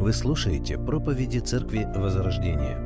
Вы 0.00 0.12
слушаете 0.12 0.76
проповеди 0.76 1.38
Церкви 1.38 1.86
Возрождения. 1.94 2.78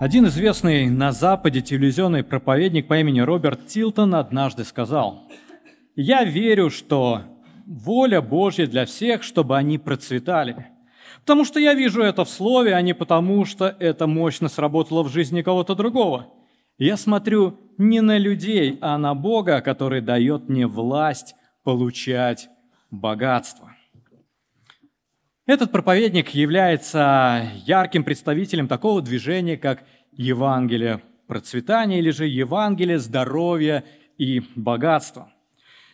Один 0.00 0.26
известный 0.26 0.90
на 0.90 1.12
Западе 1.12 1.60
телевизионный 1.60 2.24
проповедник 2.24 2.88
по 2.88 2.98
имени 2.98 3.20
Роберт 3.20 3.66
Тилтон 3.66 4.14
однажды 4.14 4.64
сказал, 4.64 5.22
«Я 5.94 6.24
верю, 6.24 6.70
что 6.70 7.22
воля 7.66 8.20
Божья 8.20 8.66
для 8.66 8.86
всех, 8.86 9.22
чтобы 9.22 9.56
они 9.56 9.78
процветали. 9.78 10.66
Потому 11.20 11.44
что 11.44 11.60
я 11.60 11.74
вижу 11.74 12.02
это 12.02 12.24
в 12.24 12.30
слове, 12.30 12.74
а 12.74 12.80
не 12.80 12.94
потому, 12.94 13.44
что 13.44 13.66
это 13.78 14.06
мощно 14.06 14.48
сработало 14.48 15.02
в 15.02 15.12
жизни 15.12 15.42
кого-то 15.42 15.74
другого. 15.74 16.26
Я 16.78 16.96
смотрю 16.96 17.58
не 17.78 18.00
на 18.00 18.18
людей, 18.18 18.78
а 18.80 18.96
на 18.98 19.14
Бога, 19.14 19.60
который 19.60 20.00
дает 20.00 20.48
мне 20.48 20.66
власть 20.66 21.34
получать 21.64 22.48
богатство. 22.90 23.75
Этот 25.46 25.70
проповедник 25.70 26.30
является 26.30 27.48
ярким 27.64 28.02
представителем 28.02 28.66
такого 28.66 29.00
движения, 29.00 29.56
как 29.56 29.84
Евангелие 30.10 31.02
процветания 31.28 32.00
или 32.00 32.10
же 32.10 32.26
Евангелие 32.26 32.98
здоровья 32.98 33.84
и 34.18 34.42
богатства. 34.56 35.32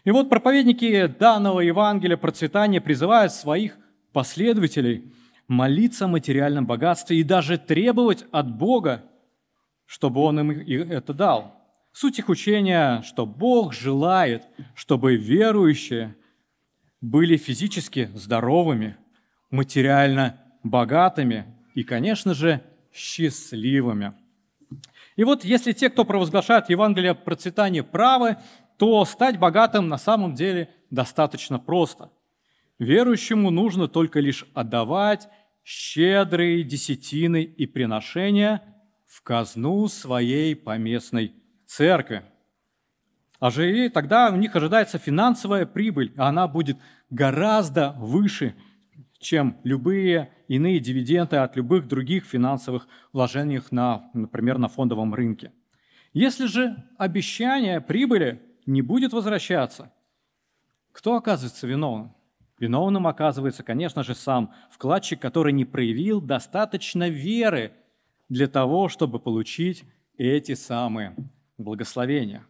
И 0.05 0.10
вот 0.10 0.30
проповедники 0.30 1.07
данного 1.07 1.60
Евангелия 1.60 2.16
процветания 2.16 2.80
призывают 2.80 3.30
своих 3.30 3.77
последователей 4.15 5.12
молиться 5.48 6.07
о 6.07 6.09
материальном 6.09 6.65
богатстве 6.65 7.19
и 7.19 7.23
даже 7.23 7.59
требовать 7.59 8.24
от 8.32 8.57
Бога, 8.57 9.02
чтобы 9.84 10.23
Он 10.23 10.41
им 10.41 10.91
это 10.91 11.12
дал. 11.12 11.60
Суть 11.93 12.19
их 12.19 12.30
учения, 12.30 13.02
что 13.02 13.27
Бог 13.27 13.74
желает, 13.74 14.45
чтобы 14.74 15.16
верующие 15.16 16.16
были 17.02 17.37
физически 17.37 18.09
здоровыми, 18.15 18.96
материально 19.52 20.40
богатыми 20.64 21.46
и, 21.74 21.84
конечно 21.84 22.34
же, 22.34 22.60
счастливыми. 22.92 24.12
И 25.14 25.22
вот 25.22 25.45
если 25.45 25.72
те, 25.72 25.90
кто 25.90 26.04
провозглашает 26.04 26.70
Евангелие 26.70 27.14
процветания 27.14 27.84
правы, 27.84 28.38
то 28.78 29.04
стать 29.04 29.38
богатым 29.38 29.88
на 29.88 29.98
самом 29.98 30.34
деле 30.34 30.70
достаточно 30.90 31.58
просто. 31.58 32.10
Верующему 32.78 33.50
нужно 33.50 33.86
только 33.86 34.18
лишь 34.18 34.46
отдавать 34.54 35.28
щедрые 35.62 36.64
десятины 36.64 37.42
и 37.42 37.66
приношения 37.66 38.62
в 39.06 39.23
казну 39.23 39.86
своей 39.88 40.56
поместной 40.56 41.34
церкви. 41.66 42.24
А 43.38 43.50
же 43.50 43.86
и 43.86 43.88
тогда 43.88 44.30
у 44.30 44.36
них 44.36 44.56
ожидается 44.56 44.98
финансовая 44.98 45.66
прибыль, 45.66 46.12
а 46.16 46.28
она 46.28 46.48
будет 46.48 46.78
гораздо 47.10 47.92
выше, 47.98 48.54
чем 49.23 49.56
любые 49.65 50.32
иные 50.48 50.80
дивиденды 50.80 51.37
от 51.37 51.56
любых 51.56 51.88
других 51.88 52.24
финансовых 52.24 52.87
вложений, 53.12 53.62
на, 53.70 54.10
например, 54.12 54.59
на 54.59 54.68
фондовом 54.68 55.14
рынке. 55.14 55.52
Если 56.12 56.46
же 56.46 56.76
обещание 56.98 57.80
прибыли 57.80 58.42
не 58.66 58.82
будет 58.82 59.12
возвращаться, 59.12 59.92
кто 60.92 61.16
оказывается 61.16 61.66
виновным? 61.66 62.14
Виновным 62.59 63.06
оказывается, 63.06 63.62
конечно 63.62 64.03
же, 64.04 64.14
сам 64.14 64.53
вкладчик, 64.70 65.19
который 65.20 65.53
не 65.53 65.64
проявил 65.64 66.20
достаточно 66.20 67.09
веры 67.09 67.72
для 68.28 68.47
того, 68.47 68.88
чтобы 68.88 69.19
получить 69.19 69.84
эти 70.16 70.54
самые 70.54 71.16
благословения. 71.59 72.44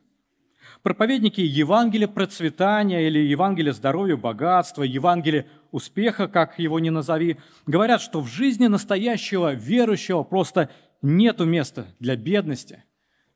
Проповедники 0.83 1.41
Евангелия 1.41 2.09
процветания 2.09 3.07
или 3.07 3.21
Евангелия 3.21 3.73
здоровья, 3.73 4.17
богатства, 4.17 4.83
Евангелия 4.83 5.47
успеха, 5.71 6.27
как 6.27 6.59
его 6.59 6.81
ни 6.81 6.91
назови, 6.91 7.39
говорят, 7.67 8.01
что 8.01 8.21
в 8.21 8.27
жизни 8.27 8.67
настоящего 8.67 9.55
верующего 9.55 10.25
просто 10.25 10.71
нету 11.01 11.45
места 11.45 11.87
для 12.01 12.17
бедности, 12.17 12.83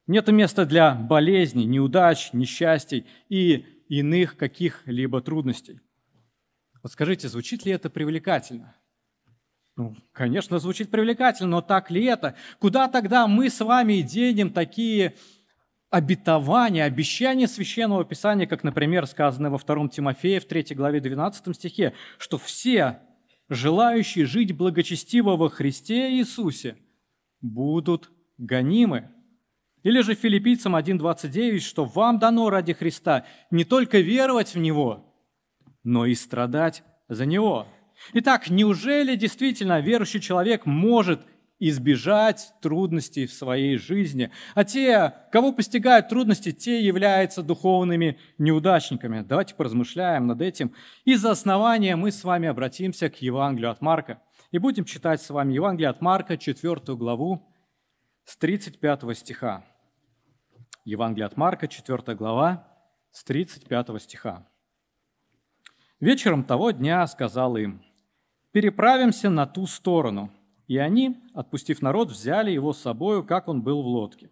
нету 0.09 0.33
места 0.33 0.67
для 0.67 0.95
болезней, 0.95 1.67
неудач, 1.67 2.31
несчастий 2.33 3.06
и 3.29 3.65
иных 3.89 4.37
каких-либо 4.37 5.21
трудностей. 5.21 5.81
Вот 6.83 6.91
скажите, 6.91 7.29
звучит 7.29 7.65
ли 7.65 7.71
это 7.71 7.91
привлекательно? 7.91 8.75
Ну, 9.77 9.95
конечно, 10.12 10.59
звучит 10.59 10.91
привлекательно, 10.91 11.51
но 11.51 11.61
так 11.61 11.93
ли 11.93 12.05
это? 12.06 12.35
Куда 12.59 12.89
тогда 12.89 13.29
мы 13.29 13.51
с 13.51 13.61
вами 13.61 14.01
денем 14.01 14.51
такие 14.51 15.15
обетования, 15.91 16.85
обещания 16.85 17.49
Священного 17.49 18.05
Писания, 18.05 18.47
как, 18.47 18.65
например, 18.65 19.07
сказано 19.07 19.51
во 19.51 19.59
2 19.59 19.89
Тимофея 19.89 20.41
в 20.41 20.45
3 20.45 20.75
главе 20.75 21.01
12 21.01 21.55
стихе, 21.55 21.95
что 22.19 22.39
все 22.39 23.01
желающие 23.49 24.27
жить 24.27 24.53
благочестиво 24.53 25.37
во 25.37 25.49
Христе 25.49 26.11
Иисусе 26.13 26.77
будут 27.41 28.11
гонимы. 28.39 29.11
Или 29.83 30.01
же 30.01 30.15
филиппийцам 30.15 30.75
1.29, 30.75 31.61
что 31.61 31.85
вам 31.85 32.19
дано 32.19 32.51
ради 32.51 32.73
Христа 32.73 33.25
не 33.53 33.65
только 33.65 34.01
веровать 34.01 34.55
в 34.55 34.59
Него, 34.59 35.15
но 35.85 36.07
и 36.07 36.15
страдать 36.17 36.83
за 37.09 37.25
Него. 37.25 37.69
Итак, 38.13 38.51
неужели 38.51 39.15
действительно 39.15 39.81
верующий 39.81 40.21
человек 40.21 40.67
может 40.67 41.21
избежать 41.59 42.53
трудностей 42.61 43.27
в 43.27 43.33
своей 43.33 43.78
жизни, 43.78 44.31
а 44.55 44.65
те, 44.65 45.15
кого 45.33 45.53
постигают 45.53 46.09
трудности, 46.09 46.53
те 46.53 46.81
являются 46.81 47.43
духовными 47.43 48.19
неудачниками. 48.39 49.22
Давайте 49.22 49.55
поразмышляем 49.55 50.27
над 50.27 50.43
этим. 50.43 50.75
И 51.05 51.15
за 51.15 51.31
основания 51.31 51.97
мы 51.97 52.12
с 52.12 52.25
вами 52.25 52.49
обратимся 52.49 53.09
к 53.09 53.17
Евангелию 53.22 53.71
от 53.71 53.81
Марка 53.81 54.21
и 54.50 54.59
будем 54.59 54.84
читать 54.84 55.22
с 55.22 55.31
вами 55.31 55.55
Евангелие 55.55 55.89
от 55.89 56.00
Марка, 56.00 56.37
4 56.37 56.97
главу, 56.97 57.43
с 58.25 58.37
35 58.37 59.17
стиха. 59.17 59.65
Евангелие 60.84 61.27
от 61.27 61.37
Марка, 61.37 61.69
4 61.69 62.17
глава, 62.17 62.67
с 63.12 63.25
35 63.25 64.03
стиха. 64.03 64.47
Вечером 66.00 66.44
того 66.44 66.71
дня 66.73 67.06
сказал 67.06 67.56
им, 67.56 67.83
переправимся 68.53 69.31
на 69.31 69.47
ту 69.47 69.67
сторону. 69.67 70.31
И 70.66 70.78
они, 70.78 71.16
отпустив 71.32 71.81
народ, 71.81 72.10
взяли 72.10 72.50
его 72.50 72.72
с 72.72 72.81
собою, 72.81 73.25
как 73.25 73.49
он 73.49 73.62
был 73.62 73.82
в 73.82 73.87
лодке. 73.87 74.31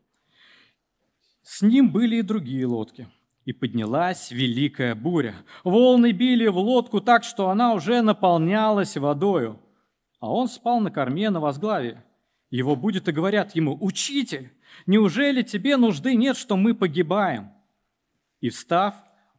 С 1.42 1.62
ним 1.62 1.92
были 1.92 2.16
и 2.16 2.22
другие 2.22 2.66
лодки. 2.66 3.08
И 3.44 3.52
поднялась 3.52 4.30
великая 4.30 4.94
буря. 4.94 5.34
Волны 5.62 6.12
били 6.12 6.46
в 6.46 6.56
лодку 6.56 7.00
так, 7.00 7.24
что 7.24 7.50
она 7.50 7.74
уже 7.74 8.00
наполнялась 8.00 8.96
водою. 8.96 9.60
А 10.18 10.32
он 10.32 10.48
спал 10.48 10.80
на 10.80 10.90
корме 10.90 11.28
на 11.28 11.40
возглаве. 11.40 12.02
Его 12.50 12.74
будет 12.74 13.08
и 13.08 13.12
говорят 13.12 13.54
ему, 13.54 13.76
«Учитель, 13.80 14.50
неужели 14.86 15.42
тебе 15.42 15.76
нужды 15.76 16.14
нет, 16.14 16.36
что 16.36 16.56
мы 16.56 16.74
погибаем?» 16.74 17.50
И 18.40 18.48
встав, 18.48 18.94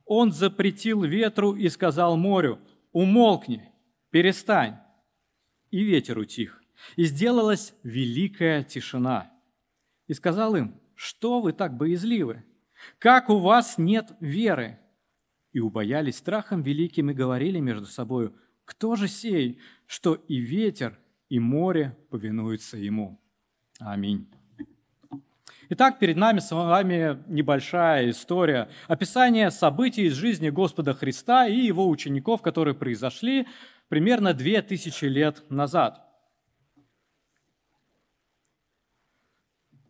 он 0.05 0.31
запретил 0.31 1.03
ветру 1.03 1.55
и 1.55 1.67
сказал 1.69 2.17
морю, 2.17 2.59
«Умолкни, 2.91 3.71
перестань. 4.11 4.77
И 5.71 5.81
ветер 5.81 6.19
утих, 6.19 6.61
и 6.95 7.05
сделалась 7.05 7.73
великая 7.83 8.63
тишина. 8.63 9.31
И 10.07 10.13
сказал 10.13 10.55
им, 10.55 10.79
что 10.95 11.41
вы 11.41 11.53
так 11.53 11.75
боязливы? 11.75 12.43
Как 12.99 13.29
у 13.29 13.37
вас 13.39 13.77
нет 13.77 14.11
веры? 14.19 14.79
И 15.51 15.59
убоялись 15.59 16.17
страхом 16.17 16.61
великим 16.61 17.11
и 17.11 17.13
говорили 17.13 17.59
между 17.59 17.85
собою, 17.85 18.35
кто 18.65 18.95
же 18.95 19.07
сей, 19.07 19.59
что 19.85 20.15
и 20.15 20.37
ветер, 20.37 20.99
и 21.29 21.39
море 21.39 21.97
повинуются 22.09 22.77
ему. 22.77 23.19
Аминь. 23.79 24.27
Итак, 25.69 25.97
перед 25.97 26.15
нами 26.15 26.39
с 26.39 26.51
вами 26.51 27.23
небольшая 27.27 28.11
история, 28.11 28.69
описание 28.87 29.49
событий 29.49 30.03
из 30.03 30.13
жизни 30.13 30.49
Господа 30.49 30.93
Христа 30.93 31.47
и 31.47 31.57
его 31.57 31.89
учеников, 31.89 32.43
которые 32.43 32.75
произошли 32.75 33.47
примерно 33.87 34.33
две 34.33 34.61
тысячи 34.61 35.05
лет 35.05 35.43
назад. 35.49 36.05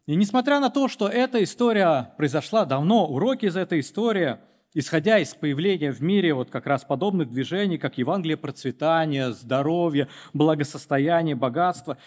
И 0.06 0.16
несмотря 0.16 0.60
на 0.60 0.70
то, 0.70 0.88
что 0.88 1.08
эта 1.08 1.44
история 1.44 2.14
произошла 2.18 2.66
давно, 2.66 3.08
уроки 3.08 3.46
из 3.46 3.56
этой 3.56 3.80
истории, 3.80 4.38
исходя 4.74 5.20
из 5.20 5.34
появления 5.34 5.92
в 5.92 6.02
мире 6.02 6.34
вот 6.34 6.52
как 6.52 6.68
раз 6.68 6.84
подобных 6.84 7.30
движений, 7.30 7.78
как 7.78 7.98
Евангелие 7.98 8.38
процветания, 8.38 9.32
здоровья, 9.32 10.08
благосостояния, 10.34 11.36
богатства, 11.36 11.98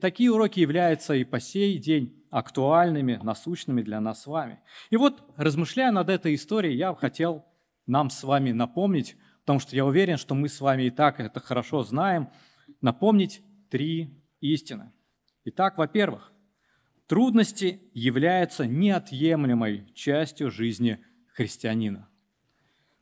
такие 0.00 0.32
уроки 0.32 0.60
являются 0.60 1.14
и 1.14 1.24
по 1.24 1.40
сей 1.40 1.78
день 1.78 2.24
актуальными, 2.30 3.20
насущными 3.22 3.82
для 3.82 4.00
нас 4.00 4.22
с 4.22 4.26
вами. 4.26 4.60
И 4.90 4.96
вот, 4.96 5.22
размышляя 5.36 5.92
над 5.92 6.08
этой 6.08 6.34
историей, 6.34 6.76
я 6.76 6.94
хотел 6.94 7.44
нам 7.86 8.10
с 8.10 8.22
вами 8.24 8.52
напомнить 8.52 9.16
потому 9.46 9.60
что 9.60 9.76
я 9.76 9.86
уверен, 9.86 10.16
что 10.16 10.34
мы 10.34 10.48
с 10.48 10.60
вами 10.60 10.82
и 10.84 10.90
так 10.90 11.20
это 11.20 11.38
хорошо 11.38 11.84
знаем, 11.84 12.30
напомнить 12.80 13.42
три 13.70 14.20
истины. 14.40 14.92
Итак, 15.44 15.78
во-первых, 15.78 16.32
трудности 17.06 17.80
являются 17.94 18.66
неотъемлемой 18.66 19.92
частью 19.94 20.50
жизни 20.50 20.98
христианина. 21.34 22.08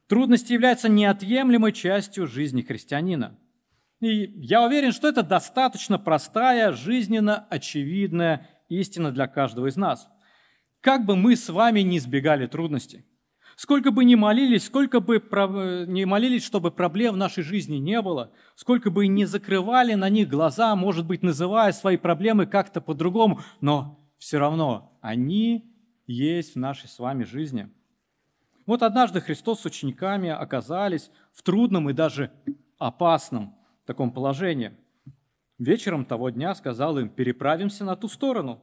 Трудности 0.06 0.52
являются 0.52 0.88
неотъемлемой 0.88 1.72
частью 1.72 2.26
жизни 2.26 2.62
христианина. 2.62 3.38
И 4.00 4.32
я 4.36 4.64
уверен, 4.66 4.92
что 4.92 5.08
это 5.08 5.22
достаточно 5.22 5.98
простая, 5.98 6.72
жизненно 6.72 7.46
очевидная 7.48 8.50
истина 8.68 9.12
для 9.12 9.26
каждого 9.26 9.68
из 9.68 9.76
нас. 9.76 10.08
Как 10.80 11.06
бы 11.06 11.16
мы 11.16 11.36
с 11.36 11.48
вами 11.48 11.80
не 11.80 11.96
избегали 11.96 12.46
трудностей, 12.46 13.06
сколько 13.56 13.90
бы 13.90 14.04
ни 14.04 14.14
молились, 14.14 14.64
сколько 14.64 15.00
бы 15.00 15.22
не 15.88 16.04
молились, 16.04 16.44
чтобы 16.44 16.70
проблем 16.70 17.14
в 17.14 17.18
нашей 17.18 17.42
жизни 17.42 17.76
не 17.76 18.00
было, 18.02 18.32
сколько 18.54 18.90
бы 18.90 19.06
не 19.06 19.24
закрывали 19.24 19.94
на 19.94 20.08
них 20.08 20.28
глаза, 20.28 20.74
может 20.76 21.06
быть, 21.06 21.22
называя 21.22 21.72
свои 21.72 21.96
проблемы 21.96 22.46
как-то 22.46 22.80
по-другому, 22.80 23.40
но 23.60 23.98
все 24.18 24.38
равно 24.38 24.96
они 25.00 25.74
есть 26.06 26.54
в 26.54 26.58
нашей 26.58 26.88
с 26.88 26.98
вами 26.98 27.24
жизни. 27.24 27.70
Вот 28.66 28.82
однажды 28.82 29.20
Христос 29.20 29.60
с 29.60 29.66
учениками 29.66 30.30
оказались 30.30 31.10
в 31.32 31.42
трудном 31.42 31.90
и 31.90 31.92
даже 31.92 32.30
опасном 32.78 33.54
таком 33.86 34.10
положении. 34.10 34.72
Вечером 35.58 36.04
того 36.04 36.30
дня 36.30 36.54
сказал 36.54 36.98
им, 36.98 37.08
переправимся 37.08 37.84
на 37.84 37.96
ту 37.96 38.08
сторону. 38.08 38.62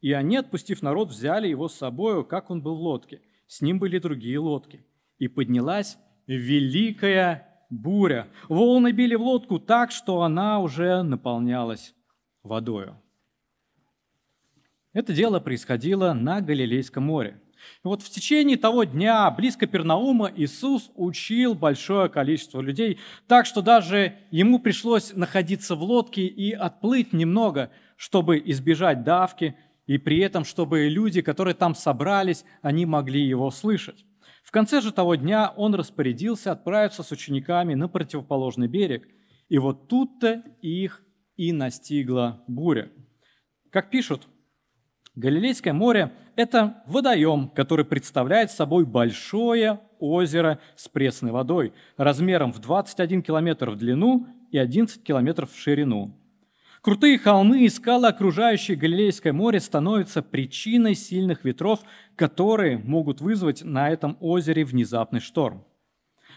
И 0.00 0.12
они, 0.12 0.36
отпустив 0.36 0.82
народ, 0.82 1.08
взяли 1.08 1.48
его 1.48 1.68
с 1.68 1.74
собою, 1.74 2.24
как 2.24 2.50
он 2.50 2.62
был 2.62 2.76
в 2.76 2.80
лодке. 2.80 3.22
С 3.46 3.60
ним 3.60 3.78
были 3.78 3.98
другие 3.98 4.38
лодки. 4.38 4.84
И 5.18 5.28
поднялась 5.28 5.98
великая 6.26 7.48
буря. 7.70 8.28
Волны 8.48 8.92
били 8.92 9.14
в 9.14 9.22
лодку 9.22 9.58
так, 9.58 9.90
что 9.90 10.22
она 10.22 10.58
уже 10.60 11.02
наполнялась 11.02 11.94
водою. 12.42 13.00
Это 14.92 15.12
дело 15.12 15.40
происходило 15.40 16.12
на 16.12 16.40
Галилейском 16.40 17.02
море. 17.02 17.40
И 17.82 17.88
вот 17.88 18.02
в 18.02 18.10
течение 18.10 18.56
того 18.56 18.84
дня 18.84 19.30
близко 19.30 19.66
Пернаума 19.66 20.30
Иисус 20.34 20.90
учил 20.94 21.54
большое 21.54 22.08
количество 22.08 22.60
людей, 22.60 22.98
так 23.26 23.46
что 23.46 23.62
даже 23.62 24.14
ему 24.30 24.58
пришлось 24.58 25.14
находиться 25.14 25.74
в 25.74 25.82
лодке 25.82 26.26
и 26.26 26.52
отплыть 26.52 27.12
немного, 27.12 27.70
чтобы 27.96 28.40
избежать 28.44 29.02
давки, 29.02 29.56
и 29.86 29.98
при 29.98 30.18
этом, 30.18 30.44
чтобы 30.44 30.88
люди, 30.88 31.20
которые 31.22 31.54
там 31.54 31.74
собрались, 31.74 32.44
они 32.62 32.86
могли 32.86 33.22
его 33.22 33.50
слышать. 33.50 34.04
В 34.42 34.50
конце 34.50 34.80
же 34.80 34.92
того 34.92 35.14
дня 35.14 35.52
он 35.56 35.74
распорядился 35.74 36.52
отправиться 36.52 37.02
с 37.02 37.10
учениками 37.10 37.74
на 37.74 37.88
противоположный 37.88 38.68
берег. 38.68 39.08
И 39.48 39.58
вот 39.58 39.88
тут-то 39.88 40.42
их 40.62 41.02
и 41.36 41.52
настигла 41.52 42.42
буря. 42.46 42.90
Как 43.70 43.90
пишут 43.90 44.28
Галилейское 45.16 45.72
море– 45.72 46.12
это 46.36 46.82
водоем, 46.86 47.48
который 47.48 47.84
представляет 47.84 48.50
собой 48.50 48.84
большое 48.84 49.80
озеро 50.00 50.58
с 50.74 50.88
пресной 50.88 51.30
водой, 51.30 51.72
размером 51.96 52.52
в 52.52 52.58
21 52.58 53.22
километр 53.22 53.70
в 53.70 53.76
длину 53.76 54.26
и 54.50 54.58
11 54.58 55.02
километров 55.04 55.52
в 55.52 55.58
ширину. 55.58 56.18
Крутые 56.84 57.18
холмы 57.18 57.64
и 57.64 57.70
скалы, 57.70 58.08
окружающие 58.08 58.76
Галилейское 58.76 59.32
море, 59.32 59.58
становятся 59.58 60.20
причиной 60.20 60.94
сильных 60.94 61.42
ветров, 61.42 61.80
которые 62.14 62.76
могут 62.76 63.22
вызвать 63.22 63.64
на 63.64 63.88
этом 63.88 64.18
озере 64.20 64.66
внезапный 64.66 65.20
шторм. 65.20 65.64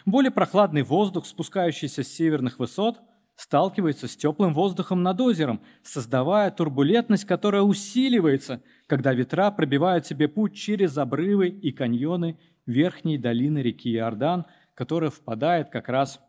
Более 0.05 0.31
прохладный 0.31 0.83
воздух, 0.83 1.25
спускающийся 1.25 2.01
с 2.01 2.07
северных 2.07 2.59
высот– 2.59 3.01
сталкивается 3.35 4.07
с 4.07 4.15
теплым 4.15 4.53
воздухом 4.53 5.03
над 5.03 5.21
озером, 5.21 5.61
создавая 5.83 6.49
турбулентность, 6.49 7.25
которая 7.25 7.61
усиливается, 7.61 8.63
когда 8.87 9.13
ветра 9.13 9.51
пробивают 9.51 10.07
себе 10.07 10.27
путь 10.27 10.55
через 10.55 10.97
обрывы 10.97 11.49
и 11.49 11.71
каньоны 11.71 12.39
верхней 12.65 13.17
долины 13.17 13.59
реки 13.59 13.93
Иордан, 13.93 14.45
которая 14.73 15.11
впадает 15.11 15.69
как 15.69 15.87
раз 15.87 16.19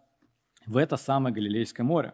в 0.66 0.76
это 0.76 0.96
самое 0.96 1.34
Галилейское 1.34 1.86
море. 1.86 2.12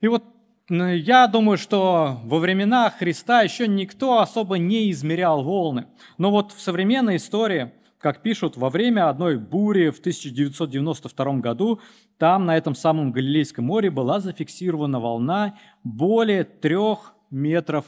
И 0.00 0.06
вот 0.06 0.35
я 0.68 1.26
думаю, 1.28 1.58
что 1.58 2.20
во 2.24 2.38
времена 2.38 2.90
Христа 2.90 3.42
еще 3.42 3.68
никто 3.68 4.20
особо 4.20 4.58
не 4.58 4.90
измерял 4.90 5.42
волны. 5.42 5.86
Но 6.18 6.30
вот 6.30 6.52
в 6.52 6.60
современной 6.60 7.16
истории– 7.16 7.72
как 7.98 8.22
пишут, 8.22 8.56
во 8.56 8.70
время 8.70 9.08
одной 9.08 9.36
бури 9.36 9.90
в 9.90 9.98
1992 9.98 11.38
году 11.38 11.80
там, 12.18 12.46
на 12.46 12.56
этом 12.56 12.74
самом 12.74 13.10
Галилейском 13.10 13.64
море, 13.64 13.90
была 13.90 14.20
зафиксирована 14.20 15.00
волна 15.00 15.58
более 15.82 16.44
трех 16.44 17.14
метров 17.30 17.84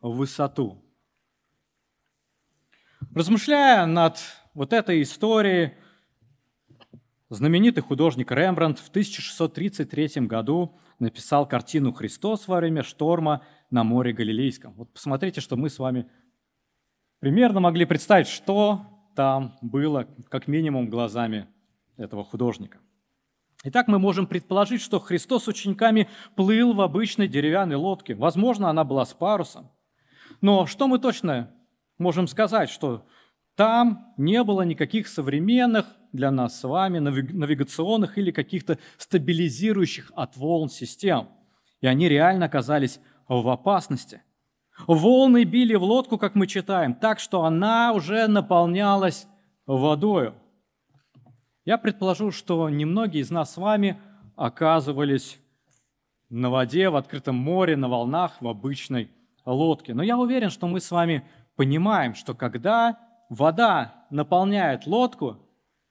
в 0.00 0.16
высоту. 0.16 0.82
Размышляя 3.14 3.86
над 3.86 4.18
вот 4.54 4.72
этой 4.72 5.02
историей, 5.02 5.74
знаменитый 7.28 7.82
художник 7.82 8.32
Рембрандт 8.32 8.78
в 8.78 8.88
1633 8.88 10.26
году 10.26 10.78
написал 11.02 11.46
картину 11.46 11.92
«Христос 11.92 12.48
во 12.48 12.58
время 12.58 12.82
шторма 12.82 13.42
на 13.70 13.84
море 13.84 14.12
Галилейском». 14.12 14.72
Вот 14.74 14.92
посмотрите, 14.92 15.40
что 15.40 15.56
мы 15.56 15.68
с 15.68 15.78
вами 15.78 16.08
примерно 17.18 17.60
могли 17.60 17.84
представить, 17.84 18.28
что 18.28 18.86
там 19.14 19.58
было, 19.60 20.08
как 20.30 20.48
минимум, 20.48 20.88
глазами 20.88 21.48
этого 21.96 22.24
художника. 22.24 22.78
Итак, 23.64 23.86
мы 23.88 23.98
можем 23.98 24.26
предположить, 24.26 24.80
что 24.80 24.98
Христос 24.98 25.44
с 25.44 25.48
учениками 25.48 26.08
плыл 26.34 26.72
в 26.72 26.80
обычной 26.80 27.28
деревянной 27.28 27.76
лодке. 27.76 28.14
Возможно, 28.14 28.70
она 28.70 28.82
была 28.82 29.04
с 29.04 29.12
парусом. 29.12 29.70
Но 30.40 30.66
что 30.66 30.88
мы 30.88 30.98
точно 30.98 31.54
можем 31.98 32.26
сказать, 32.26 32.70
что 32.70 33.06
там 33.56 34.12
не 34.16 34.42
было 34.44 34.62
никаких 34.62 35.08
современных 35.08 35.86
для 36.12 36.30
нас 36.30 36.58
с 36.58 36.64
вами 36.64 36.98
навигационных 36.98 38.18
или 38.18 38.30
каких-то 38.30 38.78
стабилизирующих 38.98 40.12
от 40.14 40.36
волн 40.36 40.68
систем. 40.68 41.28
И 41.80 41.86
они 41.86 42.08
реально 42.08 42.46
оказались 42.46 43.00
в 43.28 43.48
опасности– 43.48 44.22
Волны 44.86 45.44
били 45.44 45.74
в 45.74 45.82
лодку, 45.82 46.18
как 46.18 46.34
мы 46.34 46.46
читаем, 46.46 46.94
так 46.94 47.20
что 47.20 47.44
она 47.44 47.92
уже 47.92 48.26
наполнялась 48.26 49.26
водою. 49.66 50.34
Я 51.64 51.78
предположу, 51.78 52.32
что 52.32 52.68
немногие 52.68 53.22
из 53.22 53.30
нас 53.30 53.52
с 53.52 53.56
вами 53.56 54.00
оказывались 54.34 55.38
на 56.28 56.50
воде, 56.50 56.88
в 56.88 56.96
открытом 56.96 57.36
море, 57.36 57.76
на 57.76 57.88
волнах, 57.88 58.40
в 58.40 58.48
обычной 58.48 59.10
лодке. 59.44 59.94
Но 59.94 60.02
я 60.02 60.18
уверен, 60.18 60.50
что 60.50 60.66
мы 60.66 60.80
с 60.80 60.90
вами 60.90 61.24
понимаем, 61.54 62.14
что 62.14 62.34
когда 62.34 62.98
вода 63.32 64.06
наполняет 64.10 64.86
лодку, 64.86 65.38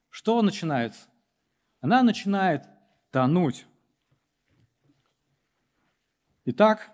что 0.10 0.42
начинается? 0.44 1.08
Она 1.80 2.04
начинает 2.04 2.66
тонуть. 3.10 3.66
Итак, 6.46 6.92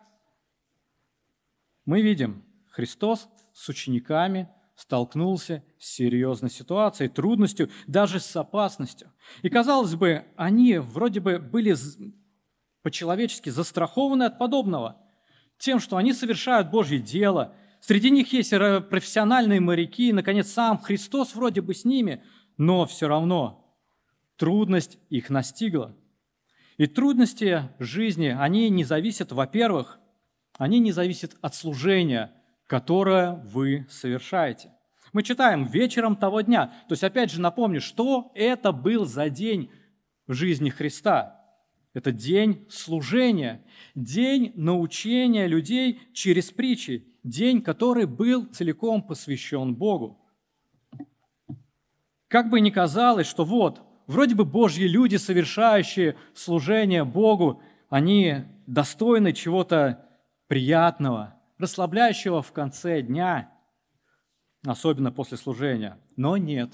мы 1.83 2.01
видим, 2.01 2.45
Христос 2.69 3.27
с 3.53 3.67
учениками 3.67 4.49
столкнулся 4.75 5.65
с 5.79 5.95
серьезной 5.95 6.49
ситуацией, 6.49 7.09
трудностью, 7.09 7.69
даже 7.87 8.21
с 8.21 8.35
опасностью. 8.35 9.11
И, 9.41 9.49
казалось 9.49 9.95
бы, 9.95 10.25
они 10.37 10.77
вроде 10.77 11.19
бы 11.19 11.39
были 11.39 11.75
по-человечески 12.83 13.49
застрахованы 13.49 14.23
от 14.23 14.37
подобного. 14.37 15.01
Тем, 15.57 15.79
что 15.79 15.97
они 15.97 16.13
совершают 16.13 16.69
Божье 16.69 16.99
дело, 16.99 17.53
среди 17.81 18.09
них 18.09 18.31
есть 18.33 18.51
профессиональные 18.51 19.59
моряки, 19.59 20.09
и, 20.09 20.13
наконец, 20.13 20.51
сам 20.51 20.77
Христос 20.77 21.35
вроде 21.35 21.61
бы 21.61 21.73
с 21.73 21.85
ними, 21.85 22.23
но 22.57 22.85
все 22.85 23.07
равно 23.07 23.75
трудность 24.37 24.97
их 25.09 25.29
настигла. 25.29 25.95
И 26.77 26.85
трудности 26.85 27.69
жизни, 27.79 28.27
они 28.27 28.69
не 28.69 28.83
зависят, 28.83 29.31
во-первых, 29.31 29.99
они 30.57 30.79
не 30.79 30.91
зависят 30.91 31.35
от 31.41 31.55
служения, 31.55 32.31
которое 32.67 33.33
вы 33.45 33.87
совершаете. 33.89 34.71
Мы 35.13 35.23
читаем 35.23 35.65
вечером 35.65 36.15
того 36.15 36.41
дня. 36.41 36.67
То 36.87 36.93
есть, 36.93 37.03
опять 37.03 37.31
же, 37.31 37.41
напомню, 37.41 37.81
что 37.81 38.31
это 38.35 38.71
был 38.71 39.05
за 39.05 39.29
день 39.29 39.71
в 40.27 40.33
жизни 40.33 40.69
Христа. 40.69 41.33
Это 41.93 42.11
день 42.11 42.67
служения, 42.69 43.63
день 43.95 44.51
научения 44.55 45.47
людей 45.47 46.01
через 46.13 46.51
притчи, 46.51 47.06
день, 47.23 47.61
который 47.61 48.05
был 48.05 48.45
целиком 48.45 49.01
посвящен 49.01 49.75
Богу. 49.75 50.19
Как 52.27 52.49
бы 52.49 52.59
ни 52.59 52.69
казалось, 52.69 53.27
что 53.27 53.45
вот, 53.45 53.81
вроде 54.05 54.35
бы 54.35 54.45
Божьи 54.45 54.85
люди, 54.85 55.15
совершающие 55.15 56.17
служение 56.33 57.05
Богу, 57.05 57.61
они 57.89 58.43
достойны 58.65 59.33
чего-то 59.33 60.05
приятного, 60.47 61.39
расслабляющего 61.57 62.41
в 62.41 62.51
конце 62.51 63.01
дня, 63.01 63.51
особенно 64.65 65.11
после 65.11 65.37
служения. 65.37 65.97
Но 66.15 66.37
нет, 66.37 66.73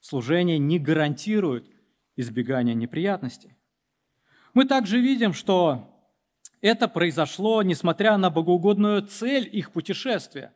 служение 0.00 0.58
не 0.58 0.78
гарантирует 0.78 1.70
избегание 2.16 2.74
неприятностей. 2.74 3.56
Мы 4.54 4.64
также 4.64 4.98
видим, 4.98 5.32
что 5.32 5.97
это 6.60 6.88
произошло, 6.88 7.62
несмотря 7.62 8.16
на 8.16 8.30
богоугодную 8.30 9.02
цель 9.02 9.48
их 9.50 9.72
путешествия. 9.72 10.54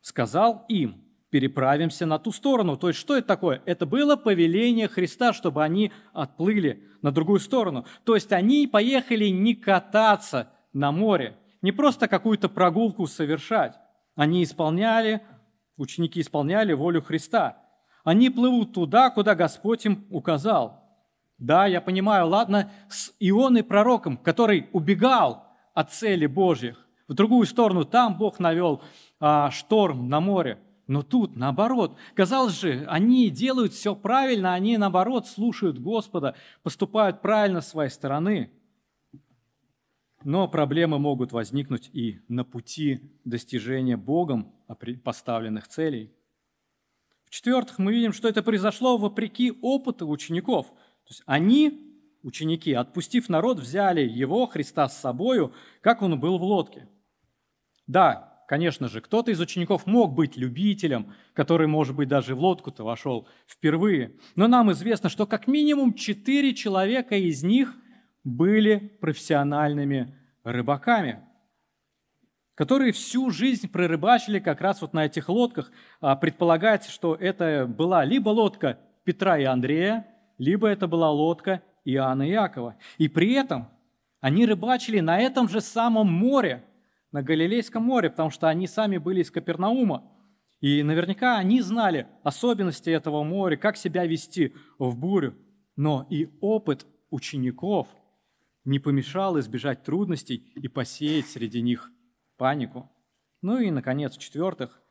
Сказал 0.00 0.64
им, 0.68 1.04
переправимся 1.30 2.06
на 2.06 2.18
ту 2.18 2.32
сторону. 2.32 2.76
То 2.76 2.88
есть 2.88 3.00
что 3.00 3.16
это 3.16 3.26
такое? 3.26 3.62
Это 3.66 3.86
было 3.86 4.16
повеление 4.16 4.88
Христа, 4.88 5.32
чтобы 5.32 5.64
они 5.64 5.92
отплыли 6.12 6.84
на 7.02 7.12
другую 7.12 7.40
сторону. 7.40 7.84
То 8.04 8.14
есть 8.14 8.32
они 8.32 8.66
поехали 8.66 9.26
не 9.26 9.54
кататься 9.54 10.52
на 10.72 10.92
море, 10.92 11.36
не 11.62 11.72
просто 11.72 12.08
какую-то 12.08 12.48
прогулку 12.48 13.06
совершать. 13.06 13.74
Они 14.14 14.42
исполняли, 14.42 15.22
ученики 15.76 16.20
исполняли 16.20 16.72
волю 16.72 17.02
Христа. 17.02 17.62
Они 18.04 18.30
плывут 18.30 18.72
туда, 18.72 19.10
куда 19.10 19.34
Господь 19.34 19.84
им 19.84 20.06
указал. 20.10 20.85
Да, 21.38 21.66
я 21.66 21.80
понимаю, 21.80 22.28
ладно, 22.28 22.70
с 22.88 23.12
Ионой 23.20 23.62
пророком, 23.62 24.16
который 24.16 24.68
убегал 24.72 25.44
от 25.74 25.92
цели 25.92 26.26
Божьих. 26.26 26.86
В 27.08 27.14
другую 27.14 27.46
сторону, 27.46 27.84
там 27.84 28.16
Бог 28.16 28.38
навел 28.38 28.82
а, 29.20 29.50
шторм 29.50 30.08
на 30.08 30.20
море. 30.20 30.58
Но 30.86 31.02
тут 31.02 31.36
наоборот. 31.36 31.96
Казалось 32.14 32.58
же, 32.60 32.84
они 32.88 33.28
делают 33.28 33.72
все 33.72 33.94
правильно, 33.94 34.54
они 34.54 34.78
наоборот 34.78 35.26
слушают 35.26 35.78
Господа, 35.78 36.36
поступают 36.62 37.20
правильно 37.20 37.60
с 37.60 37.68
своей 37.68 37.90
стороны. 37.90 38.50
Но 40.22 40.48
проблемы 40.48 40.98
могут 40.98 41.32
возникнуть 41.32 41.90
и 41.92 42.20
на 42.28 42.44
пути 42.44 43.00
достижения 43.24 43.96
Богом 43.96 44.54
поставленных 45.04 45.68
целей. 45.68 46.12
В-четвертых, 47.26 47.78
мы 47.78 47.92
видим, 47.92 48.12
что 48.12 48.28
это 48.28 48.42
произошло 48.42 48.96
вопреки 48.96 49.52
опыту 49.60 50.08
учеников. 50.08 50.72
То 51.06 51.12
есть 51.12 51.22
они, 51.26 51.94
ученики, 52.22 52.72
отпустив 52.72 53.28
народ, 53.28 53.60
взяли 53.60 54.00
его, 54.00 54.46
Христа, 54.46 54.88
с 54.88 55.00
собою, 55.00 55.52
как 55.80 56.02
он 56.02 56.18
был 56.18 56.38
в 56.38 56.42
лодке. 56.42 56.88
Да, 57.86 58.42
конечно 58.48 58.88
же, 58.88 59.00
кто-то 59.00 59.30
из 59.30 59.40
учеников 59.40 59.86
мог 59.86 60.14
быть 60.14 60.36
любителем, 60.36 61.14
который, 61.32 61.68
может 61.68 61.94
быть, 61.94 62.08
даже 62.08 62.34
в 62.34 62.40
лодку-то 62.40 62.82
вошел 62.82 63.28
впервые. 63.46 64.16
Но 64.34 64.48
нам 64.48 64.72
известно, 64.72 65.08
что 65.08 65.26
как 65.26 65.46
минимум 65.46 65.94
четыре 65.94 66.54
человека 66.54 67.14
из 67.14 67.44
них 67.44 67.72
были 68.24 68.98
профессиональными 69.00 70.18
рыбаками, 70.42 71.22
которые 72.56 72.90
всю 72.90 73.30
жизнь 73.30 73.68
прорыбачили 73.70 74.40
как 74.40 74.60
раз 74.60 74.80
вот 74.80 74.92
на 74.92 75.06
этих 75.06 75.28
лодках. 75.28 75.70
А 76.00 76.16
предполагается, 76.16 76.90
что 76.90 77.14
это 77.14 77.66
была 77.68 78.04
либо 78.04 78.30
лодка 78.30 78.80
Петра 79.04 79.38
и 79.38 79.44
Андрея, 79.44 80.04
либо 80.38 80.68
это 80.68 80.86
была 80.86 81.10
лодка 81.10 81.62
Иоанна 81.84 82.28
и 82.28 82.32
Иакова. 82.32 82.76
И 82.98 83.08
при 83.08 83.32
этом 83.32 83.68
они 84.20 84.46
рыбачили 84.46 85.00
на 85.00 85.18
этом 85.18 85.48
же 85.48 85.60
самом 85.60 86.12
море– 86.12 86.64
на 87.16 87.22
Галилейском 87.22 87.82
море, 87.82 88.10
потому 88.10 88.28
что 88.28 88.48
они 88.48 88.66
сами 88.66 88.98
были 88.98 89.22
из 89.22 89.30
Капернаума. 89.30 90.04
И 90.60 90.82
наверняка 90.82 91.38
они 91.38 91.62
знали 91.62 92.08
особенности 92.22 92.90
этого 92.90 93.22
моря, 93.22 93.56
как 93.56 93.78
себя 93.78 94.04
вести 94.04 94.54
в 94.78 94.94
бурю. 94.98 95.34
Но 95.76 96.06
и 96.10 96.28
опыт 96.42 96.86
учеников 97.08 97.88
не 98.64 98.78
помешал 98.78 99.40
избежать 99.40 99.82
трудностей 99.82 100.52
и 100.56 100.68
посеять 100.68 101.26
среди 101.26 101.62
них 101.62 101.90
панику. 102.36 102.90
Ну 103.40 103.60
и, 103.60 103.70
наконец, 103.70 104.14
в-четвертых, 104.16 104.82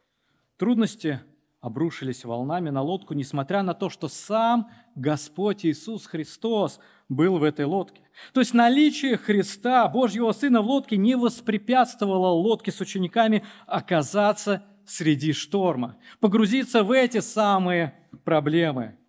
трудности 0.57 1.19
обрушились 1.65 2.24
волнами 2.25 2.69
на 2.69 2.84
лодку, 2.84 3.15
несмотря 3.15 3.63
на 3.63 3.74
то, 3.74 3.89
что 3.89 4.07
сам 4.07 4.69
Господь 4.93 5.65
Иисус 5.65 6.05
Христос 6.05 6.79
был 7.10 7.39
в 7.39 7.43
этой 7.43 7.65
лодке. 7.65 8.03
То 8.34 8.39
есть 8.39 8.53
наличие 8.53 9.17
Христа, 9.17 9.88
Божьего 9.88 10.31
Сына 10.31 10.62
в 10.62 10.67
лодке, 10.67 10.95
не 10.95 11.15
воспрепятствовало 11.17 12.27
лодке 12.27 12.72
с 12.72 12.79
учениками 12.81 13.43
оказаться 13.65 14.63
среди 14.86 15.34
шторма, 15.34 15.98
погрузиться 16.19 16.84
в 16.84 16.91
эти 16.91 17.19
самые 17.19 17.95
проблемы. 18.24 19.00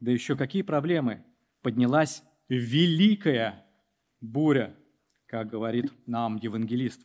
Да 0.00 0.10
еще 0.10 0.36
какие 0.36 0.62
проблемы? 0.62 1.22
Поднялась 1.60 2.22
великая 2.48 3.66
буря, 4.22 4.74
как 5.26 5.48
говорит 5.48 5.92
нам 6.06 6.36
евангелист. 6.36 7.02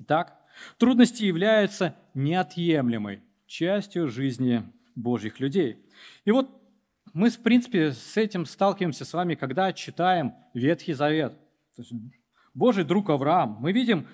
Итак, 0.00 0.36
трудности 0.78 1.22
являются 1.22 1.94
неотъемлемой 2.14 3.22
частью 3.48 4.08
жизни 4.08 4.62
Божьих 4.94 5.40
людей. 5.40 5.78
И 6.24 6.30
вот 6.30 6.48
мы, 7.12 7.30
в 7.30 7.38
принципе, 7.40 7.92
с 7.92 8.16
этим 8.16 8.46
сталкиваемся 8.46 9.04
с 9.04 9.12
вами, 9.12 9.34
когда 9.34 9.72
читаем 9.72 10.34
Ветхий 10.54 10.92
Завет. 10.92 11.32
То 11.74 11.82
есть 11.82 11.92
Божий 12.54 12.84
друг 12.84 13.10
Авраам. 13.10 13.56
Мы 13.60 13.72
видим, 13.72 14.06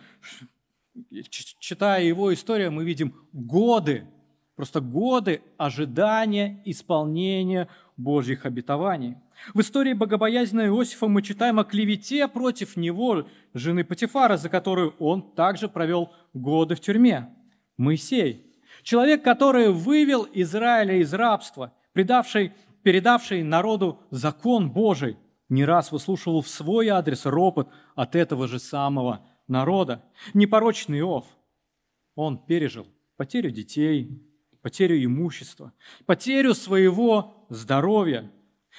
читая 1.28 2.04
его 2.04 2.32
историю, 2.32 2.70
мы 2.72 2.84
видим 2.84 3.14
годы, 3.32 4.06
просто 4.54 4.80
годы 4.80 5.42
ожидания 5.56 6.62
исполнения 6.64 7.68
Божьих 7.96 8.46
обетований. 8.46 9.16
В 9.52 9.60
истории 9.60 9.94
богобоязненного 9.94 10.68
Иосифа 10.68 11.08
мы 11.08 11.22
читаем 11.22 11.58
о 11.58 11.64
клевете 11.64 12.28
против 12.28 12.76
него, 12.76 13.26
жены 13.52 13.84
Патифара, 13.84 14.36
за 14.36 14.48
которую 14.48 14.94
он 14.98 15.34
также 15.34 15.68
провел 15.68 16.12
годы 16.32 16.76
в 16.76 16.80
тюрьме. 16.80 17.34
Моисей, 17.76 18.43
человек, 18.84 19.24
который 19.24 19.72
вывел 19.72 20.28
Израиля 20.32 20.96
из 21.00 21.12
рабства, 21.12 21.72
предавший 21.92 22.52
передавший 22.84 23.42
народу 23.42 23.98
закон 24.10 24.70
Божий, 24.70 25.16
не 25.48 25.64
раз 25.64 25.90
выслушивал 25.90 26.42
в 26.42 26.48
свой 26.48 26.88
адрес 26.88 27.26
ропот 27.26 27.68
от 27.96 28.14
этого 28.14 28.46
же 28.46 28.60
самого 28.60 29.26
народа. 29.48 30.04
Непорочный 30.34 31.00
Иов, 31.00 31.26
он 32.14 32.38
пережил 32.38 32.86
потерю 33.16 33.50
детей, 33.50 34.22
потерю 34.62 35.02
имущества, 35.04 35.72
потерю 36.06 36.54
своего 36.54 37.46
здоровья. 37.48 38.30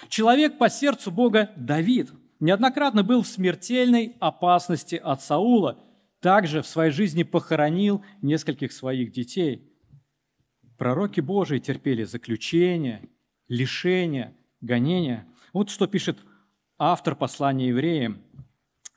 Человек 0.07 0.57
по 0.57 0.69
сердцу 0.69 1.11
Бога 1.11 1.51
Давид 1.55 2.11
неоднократно 2.39 3.03
был 3.03 3.21
в 3.21 3.27
смертельной 3.27 4.15
опасности 4.19 4.95
от 4.95 5.21
Саула, 5.21 5.79
также 6.19 6.61
в 6.61 6.67
своей 6.67 6.91
жизни 6.91 7.23
похоронил 7.23 8.03
нескольких 8.21 8.71
своих 8.71 9.11
детей. 9.11 9.71
Пророки 10.77 11.21
Божии 11.21 11.59
терпели 11.59 12.03
заключение, 12.03 13.01
лишения, 13.47 14.35
гонения. 14.61 15.27
Вот 15.53 15.69
что 15.69 15.87
пишет 15.87 16.19
автор 16.77 17.15
послания 17.15 17.69
евреям 17.69 18.21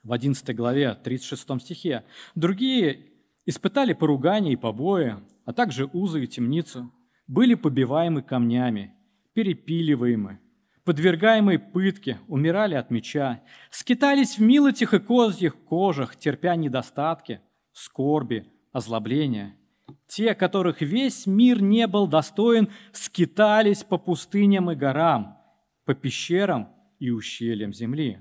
в 0.03 0.13
11 0.13 0.57
главе, 0.57 0.95
36 0.95 1.61
стихе. 1.61 2.05
«Другие 2.35 3.07
испытали 3.47 3.93
поругание 3.93 4.55
и 4.55 4.57
побои, 4.57 5.17
а 5.45 5.53
также 5.53 5.89
узы 5.93 6.25
и 6.25 6.27
темницу, 6.27 6.93
были 7.27 7.55
побиваемы 7.55 8.23
камнями, 8.23 8.95
перепиливаемы, 9.35 10.41
подвергаемые 10.85 11.59
пытке, 11.59 12.19
умирали 12.27 12.75
от 12.75 12.91
меча, 12.91 13.43
скитались 13.71 14.39
в 14.39 14.43
милотях 14.43 14.95
и 14.95 14.99
козьих 14.99 15.55
кожах, 15.65 16.17
терпя 16.17 16.57
недостатки, 16.57 17.41
скорби, 17.73 18.47
озлобления. 18.73 19.55
Те, 20.09 20.35
которых 20.35 20.81
весь 20.81 21.27
мир 21.27 21.61
не 21.63 21.87
был 21.87 22.07
достоин, 22.07 22.71
скитались 22.93 23.85
по 23.85 23.99
пустыням 23.99 24.71
и 24.71 24.75
горам, 24.75 25.39
по 25.85 25.95
пещерам 25.95 26.71
и 26.99 27.11
ущельям 27.11 27.75
земли. 27.75 28.19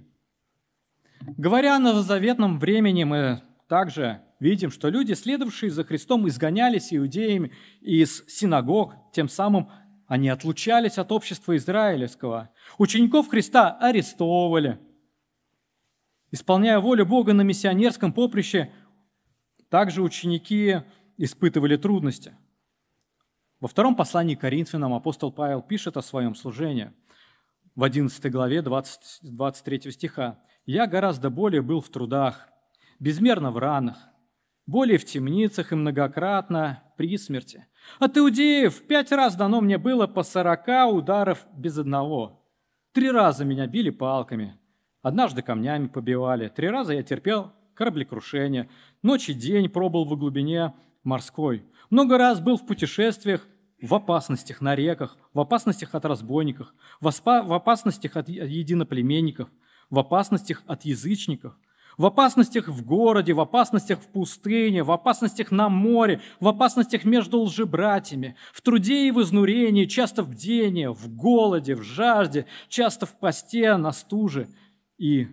Говоря 1.37 1.77
о 1.77 1.79
новозаветном 1.79 2.59
времени, 2.59 3.05
мы 3.05 3.41
также 3.69 4.21
видим, 4.39 4.69
что 4.69 4.89
люди, 4.89 5.13
следовавшие 5.13 5.71
за 5.71 5.85
Христом, 5.85 6.27
изгонялись 6.27 6.93
иудеями 6.93 7.53
из 7.79 8.23
синагог, 8.27 8.93
тем 9.13 9.29
самым 9.29 9.69
они 10.07 10.29
отлучались 10.29 10.97
от 10.97 11.11
общества 11.11 11.55
израильского. 11.55 12.49
Учеников 12.77 13.29
Христа 13.29 13.77
арестовывали. 13.79 14.79
Исполняя 16.31 16.79
волю 16.79 17.05
Бога 17.05 17.33
на 17.33 17.41
миссионерском 17.41 18.11
поприще, 18.11 18.71
также 19.69 20.01
ученики 20.01 20.81
испытывали 21.17 21.75
трудности. 21.75 22.35
Во 23.59 23.67
втором 23.67 23.95
послании 23.95 24.35
к 24.35 24.41
Коринфянам 24.41 24.93
апостол 24.93 25.31
Павел 25.31 25.61
пишет 25.61 25.97
о 25.97 26.01
своем 26.01 26.35
служении 26.35 26.93
в 27.75 27.83
11 27.83 28.31
главе 28.31 28.61
20, 28.61 29.19
23 29.21 29.91
стиха. 29.91 30.39
«Я 30.65 30.85
гораздо 30.87 31.29
более 31.29 31.61
был 31.61 31.81
в 31.81 31.89
трудах, 31.89 32.47
безмерно 32.99 33.51
в 33.51 33.57
ранах, 33.57 33.97
более 34.67 34.97
в 34.97 35.05
темницах 35.05 35.71
и 35.71 35.75
многократно 35.75 36.83
при 36.97 37.17
смерти. 37.17 37.65
От 37.99 38.17
иудеев 38.17 38.85
пять 38.85 39.11
раз 39.11 39.35
дано 39.35 39.61
мне 39.61 39.77
было 39.77 40.07
по 40.07 40.23
сорока 40.23 40.87
ударов 40.87 41.47
без 41.53 41.77
одного. 41.77 42.43
Три 42.91 43.09
раза 43.09 43.45
меня 43.45 43.65
били 43.65 43.89
палками, 43.89 44.59
однажды 45.01 45.41
камнями 45.41 45.87
побивали, 45.87 46.49
три 46.49 46.69
раза 46.69 46.93
я 46.93 47.03
терпел 47.03 47.53
кораблекрушение, 47.73 48.69
ночь 49.03 49.29
и 49.29 49.33
день 49.33 49.69
пробыл 49.69 50.03
в 50.03 50.17
глубине 50.17 50.73
морской. 51.07 51.65
Много 51.89 52.17
раз 52.17 52.39
был 52.39 52.57
в 52.57 52.65
путешествиях, 52.65 53.47
в 53.81 53.95
опасностях 53.95 54.61
на 54.61 54.75
реках, 54.75 55.17
в 55.33 55.39
опасностях 55.39 55.95
от 55.95 56.05
разбойников, 56.05 56.73
в, 56.99 57.07
опасностях 57.07 58.17
от 58.17 58.27
единоплеменников, 58.29 59.49
в 59.89 59.99
опасностях 59.99 60.63
от 60.67 60.85
язычников, 60.85 61.53
В 61.97 62.05
опасностях 62.05 62.67
в 62.67 62.85
городе, 62.85 63.33
в 63.33 63.39
опасностях 63.39 63.99
в 63.99 64.07
пустыне, 64.07 64.83
в 64.83 64.91
опасностях 64.91 65.49
на 65.49 65.67
море, 65.67 66.21
в 66.39 66.47
опасностях 66.47 67.05
между 67.05 67.41
лжебратьями, 67.41 68.35
в 68.53 68.61
труде 68.61 69.07
и 69.07 69.11
в 69.11 69.19
изнурении, 69.21 69.85
часто 69.85 70.21
в 70.21 70.29
бдении, 70.29 70.85
в 70.85 71.09
голоде, 71.09 71.73
в 71.73 71.81
жажде, 71.81 72.45
часто 72.67 73.07
в 73.07 73.17
посте, 73.17 73.77
на 73.77 73.91
стуже 73.91 74.47
и 74.99 75.27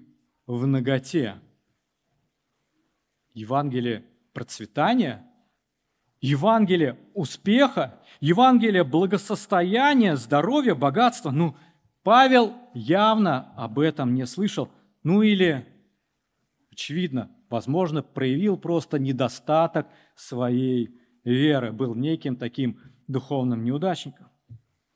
в 0.47 0.66
ноготе. 0.66 1.35
Евангелие 3.35 4.04
процветания, 4.33 5.23
Евангелие 6.25 6.97
успеха, 7.12 8.00
Евангелие 8.19 8.83
благосостояния, 8.83 10.16
здоровья, 10.16 10.75
богатства. 10.75 11.31
Ну, 11.31 11.54
Павел 12.02 12.54
явно 12.73 13.52
об 13.59 13.78
этом 13.78 14.14
не 14.14 14.25
слышал. 14.25 14.71
Ну 15.02 15.21
или, 15.21 15.66
очевидно, 16.73 17.31
возможно, 17.50 18.02
проявил 18.02 18.57
просто 18.57 18.99
недостаток 18.99 19.87
своей 20.16 20.99
веры, 21.25 21.73
был 21.73 21.95
неким 21.95 22.37
таким 22.37 22.81
духовным 23.07 23.62
неудачником. 23.62 24.31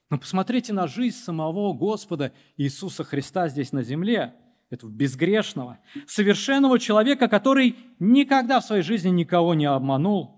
Но 0.09 0.17
посмотрите 0.17 0.73
на 0.73 0.87
жизнь 0.87 1.19
самого 1.19 1.75
Господа 1.75 2.33
Иисуса 2.57 3.05
Христа 3.05 3.49
здесь 3.49 3.73
на 3.73 3.83
земле, 3.83 4.35
этого 4.71 4.91
безгрешного, 4.91 5.79
совершенного 6.07 6.79
человека, 6.79 7.29
который 7.29 7.77
никогда 7.99 8.61
в 8.61 8.65
своей 8.65 8.83
жизни 8.83 9.11
никого 9.11 9.53
не 9.53 9.67
обманул, 9.67 10.38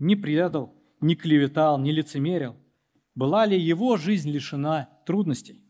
не 0.00 0.16
предал, 0.16 0.74
не 1.00 1.14
клеветал, 1.14 1.78
не 1.78 1.92
лицемерил. 1.92 2.56
Была 3.14 3.46
ли 3.46 3.58
его 3.58 3.96
жизнь 3.96 4.30
лишена 4.30 4.88
трудностей? 5.06 5.62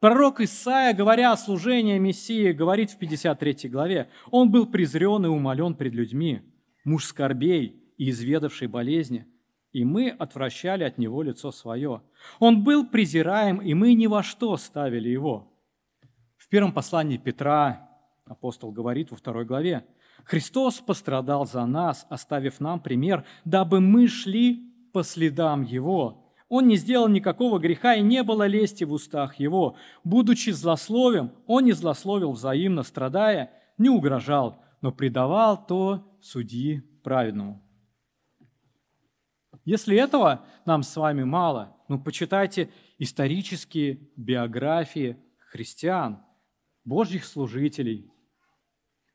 Пророк 0.00 0.40
Исаия, 0.40 0.94
говоря 0.94 1.32
о 1.32 1.36
служении 1.36 1.98
Мессии, 1.98 2.52
говорит 2.52 2.90
в 2.90 2.98
53 2.98 3.68
главе, 3.68 4.08
«Он 4.30 4.50
был 4.50 4.66
презрен 4.66 5.24
и 5.24 5.28
умолен 5.28 5.74
пред 5.74 5.94
людьми, 5.94 6.42
муж 6.84 7.06
скорбей 7.06 7.82
и 7.96 8.10
изведавший 8.10 8.68
болезни, 8.68 9.26
и 9.72 9.84
мы 9.84 10.10
отвращали 10.10 10.84
от 10.84 10.98
него 10.98 11.22
лицо 11.22 11.50
свое. 11.50 12.02
Он 12.38 12.62
был 12.62 12.86
презираем, 12.86 13.58
и 13.58 13.74
мы 13.74 13.94
ни 13.94 14.06
во 14.06 14.22
что 14.22 14.56
ставили 14.56 15.08
его». 15.08 15.52
В 16.36 16.48
первом 16.48 16.72
послании 16.72 17.16
Петра 17.16 17.90
апостол 18.26 18.70
говорит 18.70 19.10
во 19.10 19.16
второй 19.16 19.44
главе, 19.44 19.86
«Христос 20.26 20.80
пострадал 20.80 21.46
за 21.46 21.64
нас, 21.64 22.06
оставив 22.10 22.60
нам 22.60 22.80
пример, 22.80 23.24
дабы 23.46 23.80
мы 23.80 24.06
шли 24.08 24.70
по 24.92 25.02
следам 25.02 25.62
Его, 25.62 26.26
он 26.48 26.68
не 26.68 26.76
сделал 26.76 27.08
никакого 27.08 27.58
греха, 27.58 27.94
и 27.94 28.02
не 28.02 28.22
было 28.22 28.46
лести 28.46 28.84
в 28.84 28.92
устах 28.92 29.36
его. 29.36 29.76
Будучи 30.04 30.50
злословием, 30.50 31.32
он 31.46 31.64
не 31.64 31.72
злословил 31.72 32.32
взаимно, 32.32 32.82
страдая, 32.82 33.50
не 33.78 33.88
угрожал, 33.88 34.62
но 34.80 34.92
предавал 34.92 35.66
то 35.66 36.18
судьи 36.22 36.82
праведному. 37.02 37.62
Если 39.64 39.96
этого 39.96 40.44
нам 40.64 40.84
с 40.84 40.94
вами 40.94 41.24
мало, 41.24 41.76
ну 41.88 42.00
почитайте 42.00 42.70
исторические 42.98 44.08
биографии 44.16 45.16
христиан, 45.50 46.22
божьих 46.84 47.24
служителей, 47.24 48.12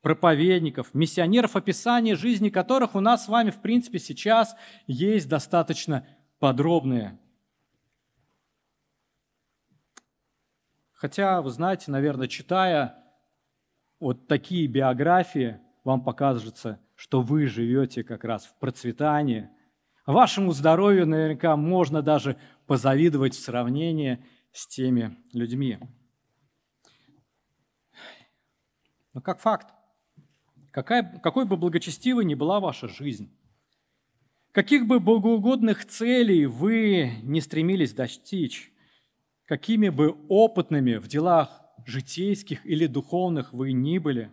проповедников, 0.01 0.93
миссионеров, 0.93 1.55
описание 1.55 2.15
жизни 2.15 2.50
которых 2.50 2.96
у 2.96 3.00
нас 3.00 3.25
с 3.25 3.27
вами, 3.27 3.51
в 3.51 3.62
принципе, 3.62 4.00
сейчас 4.00 4.55
есть 4.88 5.29
достаточно 5.29 6.08
подробные. 6.39 7.20
Хотя, 10.93 11.41
вы 11.41 11.50
знаете, 11.50 11.89
наверное, 11.91 12.27
читая 12.27 12.96
вот 14.00 14.27
такие 14.27 14.67
биографии, 14.67 15.60
вам 15.84 16.03
покажется, 16.03 16.79
что 16.96 17.22
вы 17.22 17.48
живете 17.48 18.03
как 18.03 18.24
раз 18.24 18.46
в 18.46 18.55
процветании. 18.60 19.50
Вашему 20.05 20.51
здоровью 20.51 21.08
наверняка 21.08 21.55
можно 21.55 22.01
даже 22.01 22.38
позавидовать 22.67 23.36
в 23.36 23.39
сравнении 23.39 24.24
с 24.51 24.67
теми 24.67 25.17
людьми. 25.34 25.79
Но 29.14 29.22
как 29.22 29.40
факт, 29.40 29.74
какая, 30.72 31.20
какой 31.24 31.46
бы 31.46 31.57
благочестивой 31.57 32.25
ни 32.25 32.36
была 32.36 32.60
ваша 32.60 32.88
жизнь, 32.88 33.29
Каких 34.51 34.86
бы 34.86 35.00
богоугодных 35.00 35.86
целей 35.86 36.46
вы 36.46 37.14
не 37.24 37.40
стремились 37.40 37.94
достичь, 37.94 38.74
какими 39.46 39.88
бы 39.88 40.18
опытными 40.27 40.98
в 40.98 41.07
делах 41.07 41.62
житейских 41.86 42.66
или 42.66 42.86
духовных 42.86 43.53
вы 43.53 43.72
ни 43.72 43.98
были, 43.98 44.29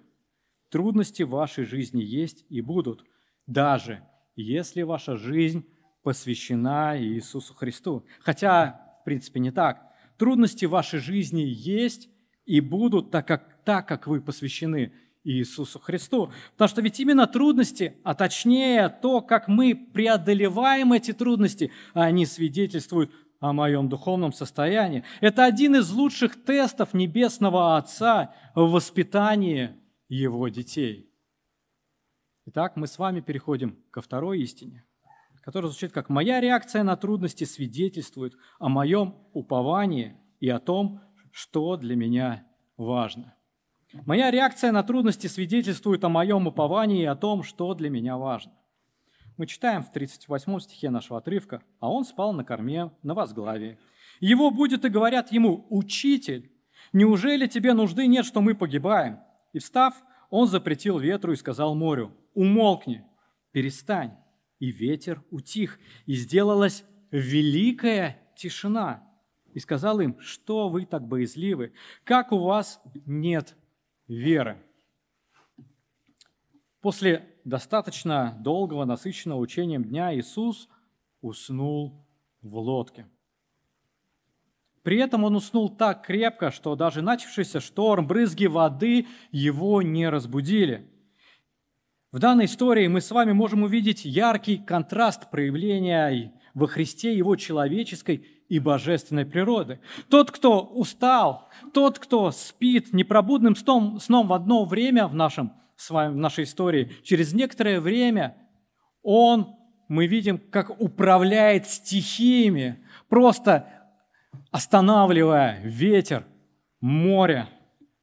трудности 0.70 1.22
в 1.22 1.31
вашей 1.31 1.64
жизни 1.64 2.03
есть 2.03 2.44
и 2.48 2.61
будут, 2.61 3.05
даже 3.46 4.03
если 4.35 4.83
ваша 4.83 5.16
жизнь 5.16 5.64
посвящена 6.03 7.01
Иисусу 7.01 7.55
Христу. 7.55 8.05
Хотя, 8.18 8.98
в 9.01 9.05
принципе, 9.05 9.38
не 9.38 9.53
так. 9.53 9.87
Трудности 10.16 10.64
в 10.64 10.70
вашей 10.70 10.98
жизни 10.98 11.42
есть 11.42 12.09
и 12.44 12.59
будут, 12.59 13.12
так 13.12 13.29
как, 13.29 13.62
так 13.64 13.87
как 13.87 14.09
вы 14.09 14.20
посвящены 14.20 14.92
Иисусу 15.24 15.78
Христу. 15.78 16.33
Потому 16.52 16.68
что 16.68 16.83
ведь 16.83 17.00
именно 17.00 17.26
трудности, 17.26 17.96
а 18.04 18.14
точнее 18.14 18.88
то, 18.88 19.20
как 19.20 19.48
мы 19.48 19.74
преодолеваем 19.74 20.92
эти 20.92 21.12
трудности, 21.12 21.72
они 21.92 22.26
свидетельствуют 22.26 23.12
о 23.40 23.52
моем 23.52 23.88
духовном 23.88 24.33
состоянии. 24.33 25.04
Это 25.20 25.44
один 25.44 25.76
из 25.76 25.90
лучших 25.90 26.44
тестов 26.44 26.94
Небесного 26.94 27.76
Отца 27.76 28.35
в 28.54 28.70
воспитании 28.70 29.76
Его 30.09 30.48
детей. 30.48 31.12
Итак, 32.46 32.76
мы 32.76 32.87
с 32.87 32.98
вами 32.98 33.20
переходим 33.20 33.78
ко 33.90 34.00
второй 34.00 34.40
истине, 34.40 34.87
которая 35.42 35.70
звучит 35.70 35.92
как 35.92 36.09
«Моя 36.09 36.40
реакция 36.40 36.83
на 36.83 36.96
трудности 36.96 37.44
свидетельствует 37.44 38.35
о 38.59 38.68
моем 38.68 39.28
уповании 39.35 40.16
и 40.40 40.48
о 40.48 40.59
том, 40.59 41.00
что 41.31 41.76
для 41.76 41.94
меня 41.94 42.46
важно». 42.76 43.38
Моя 43.92 44.31
реакция 44.31 44.70
на 44.70 44.83
трудности 44.83 45.29
свидетельствует 45.29 46.05
о 46.05 46.11
моем 46.11 46.46
уповании 46.46 47.03
и 47.03 47.07
о 47.07 47.16
том, 47.16 47.42
что 47.42 47.72
для 47.72 47.88
меня 47.88 48.18
важно. 48.18 48.53
Мы 49.38 49.46
читаем 49.46 49.83
в 49.83 49.90
38 49.90 50.61
стихе 50.61 50.90
нашего 50.90 51.20
отрывка, 51.20 51.62
«А 51.81 51.90
он 51.90 52.05
спал 52.05 52.35
на 52.35 52.44
корме, 52.44 52.90
на 53.03 53.14
возглавии. 53.14 53.79
Его 54.20 54.51
будет 54.51 54.85
и 54.85 54.90
говорят 54.90 55.33
ему, 55.33 55.66
«Учитель, 55.70 56.53
неужели 56.92 57.46
тебе 57.46 57.72
нужды 57.72 58.07
нет, 58.07 58.27
что 58.27 58.42
мы 58.42 58.55
погибаем?» 58.55 59.20
И 59.55 59.59
встав, 59.59 59.94
он 60.29 60.48
запретил 60.48 60.98
ветру 60.98 61.33
и 61.33 61.37
сказал 61.37 61.74
морю, 61.74 62.14
«Умолкни, 62.35 63.05
перестань». 63.53 64.12
И 64.59 64.70
ветер 64.70 65.22
утих, 65.31 65.79
и 66.05 66.14
сделалась 66.14 66.85
великая 67.11 68.20
тишина. 68.37 69.05
И 69.55 69.61
сказал 69.61 70.01
им, 70.01 70.18
что 70.20 70.68
вы 70.68 70.85
так 70.85 71.07
боязливы, 71.07 71.72
как 72.05 72.33
у 72.33 72.38
вас 72.38 72.83
нет 73.07 73.57
веры. 74.09 74.59
После 76.81 77.37
достаточно 77.44 78.37
долгого, 78.40 78.85
насыщенного 78.85 79.38
учением 79.38 79.85
дня 79.85 80.14
Иисус 80.14 80.68
уснул 81.21 82.07
в 82.42 82.57
лодке. 82.57 83.07
При 84.83 84.99
этом 84.99 85.25
он 85.25 85.37
уснул 85.37 85.68
так 85.68 86.07
крепко, 86.07 86.51
что 86.51 86.75
даже 86.75 87.03
начавшийся 87.03 87.61
шторм, 87.61 88.07
брызги 88.07 88.47
воды 88.47 89.07
его 89.31 89.83
не 89.83 90.09
разбудили. 90.09 90.88
В 92.11 92.18
данной 92.21 92.47
истории 92.47 92.87
мы 92.87 93.03
с 93.03 93.11
вами 93.11 93.33
можем 93.33 93.64
увидеть 93.64 94.07
яркий 94.07 94.57
контраст 94.57 95.31
проявления 95.31 96.33
во 96.55 96.66
Христе 96.66 97.14
его 97.14 97.37
человеческой 97.37 98.27
и 98.48 98.58
божественной 98.58 99.26
природы. 99.26 99.80
Тот, 100.08 100.30
кто 100.30 100.61
устал, 100.61 101.48
тот, 101.72 101.98
кто 101.98 102.30
спит 102.30 102.92
непробудным 102.92 103.54
сном, 103.54 103.98
в 103.98 104.32
одно 104.32 104.64
время 104.64 105.06
в, 105.06 105.14
нашем, 105.14 105.52
в 105.76 106.14
нашей 106.14 106.44
истории, 106.44 106.92
через 107.02 107.32
некоторое 107.34 107.80
время 107.80 108.37
он, 109.02 109.54
мы 109.88 110.06
видим, 110.06 110.38
как 110.38 110.80
управляет 110.80 111.66
стихиями, 111.66 112.84
просто 113.08 113.68
останавливая 114.50 115.61
ветер, 115.62 116.24
море, 116.80 117.48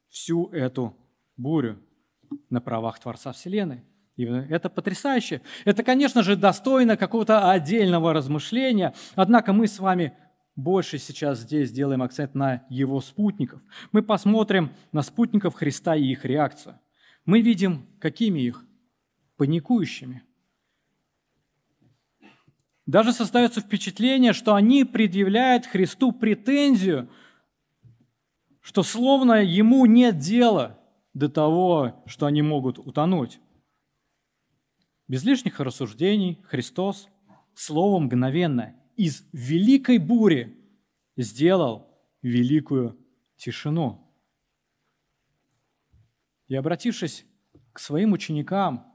всю 0.08 0.48
эту 0.48 0.96
бурю 1.36 1.78
на 2.50 2.60
правах 2.60 2.98
Творца 2.98 3.32
Вселенной. 3.32 3.84
И 4.16 4.24
это 4.24 4.70
потрясающе. 4.70 5.42
Это, 5.66 5.82
конечно 5.82 6.22
же, 6.22 6.36
достойно 6.36 6.96
какого-то 6.96 7.50
отдельного 7.50 8.14
размышления, 8.14 8.94
однако 9.14 9.52
мы 9.52 9.66
с 9.66 9.78
вами 9.78 10.16
больше 10.56 10.96
сейчас 10.98 11.40
здесь 11.40 11.68
сделаем 11.68 12.02
акцент 12.02 12.34
на 12.34 12.64
его 12.70 13.00
спутников. 13.00 13.60
Мы 13.92 14.02
посмотрим 14.02 14.72
на 14.90 15.02
спутников 15.02 15.54
Христа 15.54 15.94
и 15.94 16.04
их 16.04 16.24
реакцию. 16.24 16.80
Мы 17.26 17.42
видим, 17.42 17.86
какими 18.00 18.40
их? 18.40 18.64
Паникующими. 19.36 20.22
Даже 22.86 23.12
создается 23.12 23.60
впечатление, 23.60 24.32
что 24.32 24.54
они 24.54 24.84
предъявляют 24.84 25.66
Христу 25.66 26.12
претензию, 26.12 27.10
что 28.60 28.82
словно 28.82 29.42
ему 29.42 29.84
нет 29.86 30.18
дела 30.18 30.78
до 31.12 31.28
того, 31.28 32.02
что 32.06 32.26
они 32.26 32.42
могут 32.42 32.78
утонуть. 32.78 33.40
Без 35.08 35.24
лишних 35.24 35.60
рассуждений 35.60 36.40
Христос 36.44 37.08
словом 37.54 38.04
мгновенно 38.04 38.74
из 38.96 39.24
великой 39.32 39.98
бури 39.98 40.56
сделал 41.16 41.88
великую 42.22 42.98
тишину. 43.36 44.02
И 46.48 46.54
обратившись 46.54 47.24
к 47.72 47.78
своим 47.78 48.12
ученикам, 48.12 48.86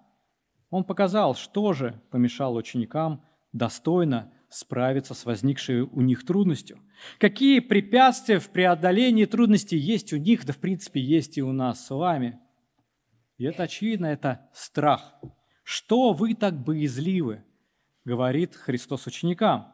он 0.70 0.84
показал, 0.84 1.36
что 1.36 1.74
же 1.74 2.02
помешало 2.10 2.58
ученикам 2.60 3.26
достойно 3.52 4.34
справиться 4.50 5.14
с 5.14 5.26
возникшей 5.26 5.82
у 5.82 6.02
них 6.02 6.26
трудностью. 6.26 6.80
Какие 7.20 7.60
препятствия 7.60 8.40
в 8.40 8.50
преодолении 8.50 9.26
трудностей 9.26 9.78
есть 9.78 10.14
у 10.14 10.18
них, 10.18 10.46
да 10.46 10.54
в 10.54 10.58
принципе 10.58 11.02
есть 11.02 11.38
и 11.38 11.42
у 11.42 11.52
нас 11.52 11.86
с 11.86 11.90
вами. 11.90 12.40
И 13.38 13.46
это 13.46 13.64
очевидно, 13.64 14.08
это 14.08 14.50
страх. 14.54 15.16
Что 15.64 16.14
вы 16.14 16.34
так 16.36 16.64
боязливы, 16.64 17.44
говорит 18.06 18.56
Христос 18.56 19.08
ученикам. 19.08 19.74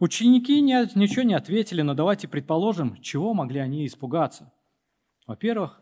Ученики 0.00 0.60
ничего 0.62 1.22
не 1.22 1.34
ответили, 1.34 1.82
но 1.82 1.92
давайте 1.92 2.26
предположим, 2.26 3.00
чего 3.02 3.34
могли 3.34 3.60
они 3.60 3.86
испугаться. 3.86 4.50
Во-первых, 5.26 5.80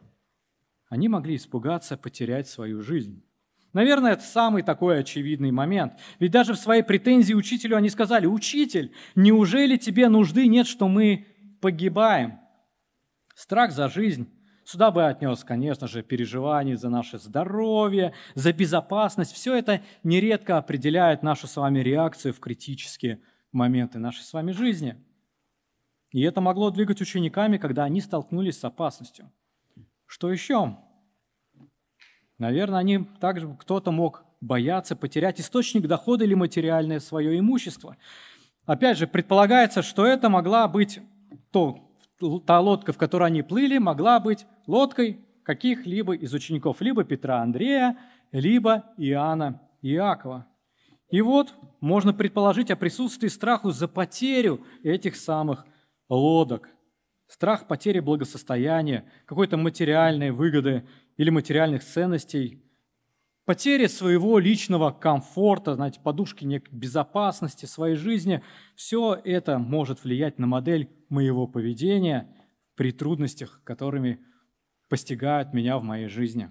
они 0.88 1.08
могли 1.08 1.36
испугаться 1.36 1.96
потерять 1.96 2.48
свою 2.48 2.82
жизнь. 2.82 3.24
Наверное, 3.72 4.12
это 4.12 4.22
самый 4.22 4.62
такой 4.62 4.98
очевидный 4.98 5.52
момент. 5.52 5.92
Ведь 6.18 6.32
даже 6.32 6.54
в 6.54 6.58
своей 6.58 6.82
претензии 6.82 7.32
учителю 7.32 7.76
они 7.76 7.90
сказали, 7.90 8.26
«Учитель, 8.26 8.92
неужели 9.14 9.76
тебе 9.76 10.08
нужды 10.08 10.48
нет, 10.48 10.66
что 10.66 10.88
мы 10.88 11.26
погибаем?» 11.60 12.40
Страх 13.34 13.72
за 13.72 13.88
жизнь 13.88 14.28
Сюда 14.64 14.90
бы 14.90 15.06
отнес, 15.06 15.44
конечно 15.44 15.88
же, 15.88 16.02
переживания 16.02 16.76
за 16.76 16.90
наше 16.90 17.18
здоровье, 17.18 18.12
за 18.34 18.52
безопасность. 18.52 19.32
Все 19.32 19.56
это 19.56 19.80
нередко 20.02 20.58
определяет 20.58 21.22
нашу 21.22 21.46
с 21.46 21.56
вами 21.56 21.78
реакцию 21.78 22.34
в 22.34 22.38
критические 22.38 23.22
моменты 23.52 23.98
нашей 23.98 24.22
с 24.22 24.32
вами 24.32 24.52
жизни. 24.52 24.96
И 26.10 26.22
это 26.22 26.40
могло 26.40 26.70
двигать 26.70 27.00
учениками, 27.00 27.58
когда 27.58 27.84
они 27.84 28.00
столкнулись 28.00 28.58
с 28.58 28.64
опасностью. 28.64 29.30
Что 30.06 30.32
еще? 30.32 30.76
Наверное, 32.38 32.78
они 32.78 33.04
также 33.20 33.54
кто-то 33.60 33.90
мог 33.90 34.24
бояться 34.40 34.96
потерять 34.96 35.40
источник 35.40 35.86
дохода 35.86 36.24
или 36.24 36.34
материальное 36.34 37.00
свое 37.00 37.38
имущество. 37.38 37.96
Опять 38.64 38.98
же, 38.98 39.06
предполагается, 39.06 39.82
что 39.82 40.06
это 40.06 40.28
могла 40.28 40.68
быть 40.68 41.00
то, 41.50 41.90
та 42.46 42.60
лодка, 42.60 42.92
в 42.92 42.98
которой 42.98 43.24
они 43.24 43.42
плыли, 43.42 43.78
могла 43.78 44.20
быть 44.20 44.46
лодкой 44.66 45.24
каких-либо 45.42 46.14
из 46.14 46.32
учеников, 46.32 46.80
либо 46.80 47.04
Петра 47.04 47.40
Андрея, 47.40 47.96
либо 48.32 48.84
Иоанна 48.98 49.60
Иакова. 49.82 50.46
И 51.10 51.20
вот 51.22 51.54
можно 51.80 52.12
предположить 52.12 52.70
о 52.70 52.76
присутствии 52.76 53.28
страху 53.28 53.70
за 53.70 53.88
потерю 53.88 54.64
этих 54.82 55.16
самых 55.16 55.64
лодок. 56.08 56.68
Страх 57.26 57.66
потери 57.66 58.00
благосостояния, 58.00 59.10
какой-то 59.26 59.56
материальной 59.56 60.30
выгоды 60.30 60.86
или 61.16 61.30
материальных 61.30 61.84
ценностей, 61.84 62.62
потеря 63.44 63.88
своего 63.88 64.38
личного 64.38 64.90
комфорта, 64.90 65.74
знаете, 65.74 66.00
подушки 66.00 66.62
безопасности 66.70 67.66
своей 67.66 67.96
жизни, 67.96 68.42
все 68.74 69.18
это 69.24 69.58
может 69.58 70.04
влиять 70.04 70.38
на 70.38 70.46
модель 70.46 70.90
моего 71.08 71.46
поведения 71.46 72.34
при 72.74 72.92
трудностях, 72.92 73.60
которыми 73.64 74.20
постигают 74.88 75.52
меня 75.52 75.78
в 75.78 75.82
моей 75.82 76.08
жизни. 76.08 76.50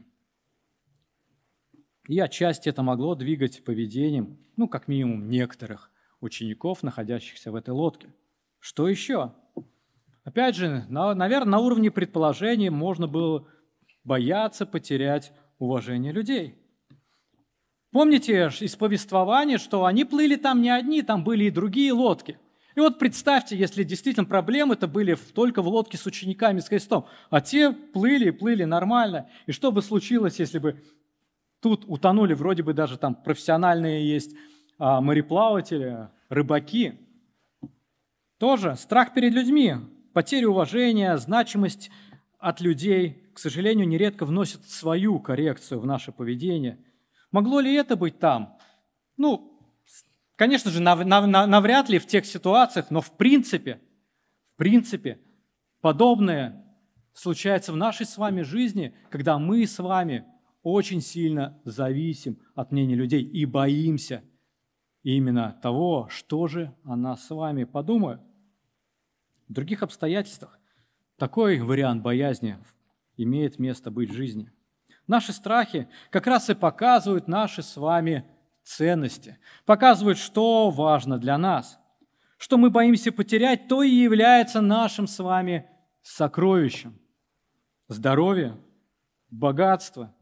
И 2.08 2.20
отчасти 2.20 2.70
это 2.70 2.84
могло 2.84 3.16
двигать 3.16 3.64
поведением, 3.64 4.38
ну, 4.56 4.68
как 4.68 4.88
минимум, 4.88 5.30
некоторых 5.30 5.92
учеников, 6.22 6.82
находящихся 6.82 7.52
в 7.52 7.56
этой 7.56 7.72
лодке. 7.72 8.08
Что 8.60 8.88
еще? 8.88 9.34
Опять 10.24 10.56
же, 10.56 10.86
на, 10.90 11.14
наверное, 11.14 11.52
на 11.52 11.60
уровне 11.60 11.92
предположений 11.92 12.70
можно 12.70 13.08
было 13.08 13.48
бояться 14.04 14.66
потерять 14.66 15.34
уважение 15.60 16.12
людей. 16.12 16.56
Помните 17.92 18.50
из 18.60 18.76
повествования, 18.76 19.58
что 19.58 19.86
они 19.86 20.06
плыли 20.06 20.36
там 20.36 20.62
не 20.62 20.70
одни, 20.70 21.02
там 21.02 21.24
были 21.24 21.46
и 21.46 21.52
другие 21.52 21.92
лодки. 21.94 22.40
И 22.76 22.80
вот 22.80 23.00
представьте, 23.00 23.58
если 23.58 23.84
действительно 23.84 24.26
проблемы-то 24.26 24.88
были 24.88 25.18
только 25.34 25.62
в 25.62 25.68
лодке 25.68 25.98
с 25.98 26.06
учениками, 26.06 26.60
с 26.60 26.68
Христом, 26.68 27.08
а 27.30 27.42
те 27.42 27.72
плыли 27.72 28.28
и 28.28 28.32
плыли 28.32 28.66
нормально. 28.66 29.30
И 29.46 29.52
что 29.52 29.72
бы 29.72 29.82
случилось, 29.82 30.40
если 30.40 30.60
бы 30.60 30.80
тут 31.62 31.86
утонули, 31.88 32.34
вроде 32.34 32.64
бы 32.64 32.74
даже 32.74 32.98
там 32.98 33.16
профессиональные 33.16 34.08
есть 34.08 34.36
а, 34.78 35.02
мореплаватели, 35.02 36.10
рыбаки. 36.30 37.00
Тоже 38.38 38.76
страх 38.76 39.14
перед 39.14 39.34
людьми, 39.34 39.76
потеря 40.14 40.50
уважения, 40.50 41.18
значимость 41.18 41.90
от 42.40 42.62
людей 42.62 43.28
к 43.38 43.40
сожалению, 43.40 43.88
нередко 43.88 44.26
вносят 44.26 44.68
свою 44.68 45.20
коррекцию 45.20 45.80
в 45.80 45.86
наше 45.86 46.12
поведение. 46.12 46.80
Могло 47.32 47.60
ли 47.60 47.72
это 47.72 47.96
быть 47.96 48.18
там? 48.18 48.58
Ну, 49.16 49.62
конечно 50.36 50.72
же, 50.72 50.82
нав, 50.82 51.06
нав, 51.06 51.28
навряд 51.28 51.88
ли 51.88 52.00
в 52.00 52.08
тех 52.08 52.26
ситуациях, 52.26 52.90
но 52.90 53.00
в 53.00 53.12
принципе, 53.12 53.80
в 54.52 54.56
принципе, 54.56 55.20
подобное 55.82 56.66
случается 57.14 57.72
в 57.72 57.76
нашей 57.76 58.08
с 58.08 58.18
вами 58.18 58.42
жизни, 58.42 58.96
когда 59.12 59.38
мы 59.38 59.68
с 59.68 59.78
вами 59.78 60.26
очень 60.74 61.00
сильно 61.00 61.58
зависим 61.64 62.38
от 62.54 62.74
мнения 62.74 62.96
людей 62.96 63.24
и 63.24 63.46
боимся 63.46 64.22
именно 65.02 65.58
того, 65.64 66.10
что 66.10 66.48
же 66.48 66.76
о 66.84 66.98
нас 66.98 67.26
с 67.26 67.30
вами 67.30 67.64
подумают. 67.64 68.22
В 69.48 69.54
других 69.54 69.82
обстоятельствах 69.82 70.60
такой 71.16 71.62
вариант 71.62 72.04
боязни 72.04 72.58
имеет 73.16 73.60
место 73.60 73.92
быть 73.92 74.10
в 74.10 74.14
жизни. 74.14 74.52
Наши 75.08 75.32
страхи 75.32 75.88
как 76.10 76.28
раз 76.28 76.50
и 76.50 76.54
показывают 76.54 77.30
наши 77.30 77.64
с 77.64 77.78
вами 77.78 78.26
ценности, 78.64 79.40
показывают, 79.66 80.18
что 80.18 80.70
важно 80.70 81.18
для 81.18 81.38
нас. 81.38 81.80
Что 82.38 82.58
мы 82.58 82.70
боимся 82.70 83.14
потерять, 83.14 83.70
то 83.70 83.84
и 83.84 83.90
является 83.90 84.60
нашим 84.60 85.08
с 85.08 85.18
вами 85.20 85.70
сокровищем. 86.02 87.00
Здоровье, 87.88 88.58
богатство, 89.30 90.14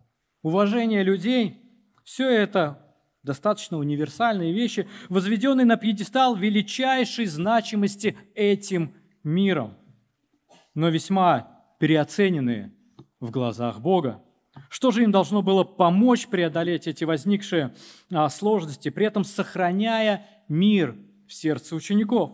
уважение 0.46 1.02
людей– 1.02 1.60
все 2.04 2.30
это 2.30 2.80
достаточно 3.24 3.80
универсальные 3.80 4.54
вещи, 4.54 4.88
возведенные 5.10 5.66
на 5.66 5.76
пьедестал 5.76 6.36
величайшей 6.36 7.26
значимости 7.26 8.16
этим 8.36 8.94
миром, 9.24 9.76
но 10.76 10.90
весьма 10.90 11.64
переоцененные 11.80 12.72
в 13.20 13.32
глазах 13.32 13.80
Бога. 13.80 14.22
Что 14.70 14.92
же 14.92 15.02
им 15.02 15.12
должно 15.12 15.42
было 15.42 15.64
помочь 15.64 16.28
преодолеть 16.28 16.86
эти 16.86 17.06
возникшие 17.06 17.74
а, 18.12 18.30
сложности, 18.30 18.90
при 18.90 19.08
этом 19.08 19.24
сохраняя 19.24 20.28
мир 20.48 20.96
в 21.28 21.34
сердце 21.34 21.76
учеников? 21.76 22.34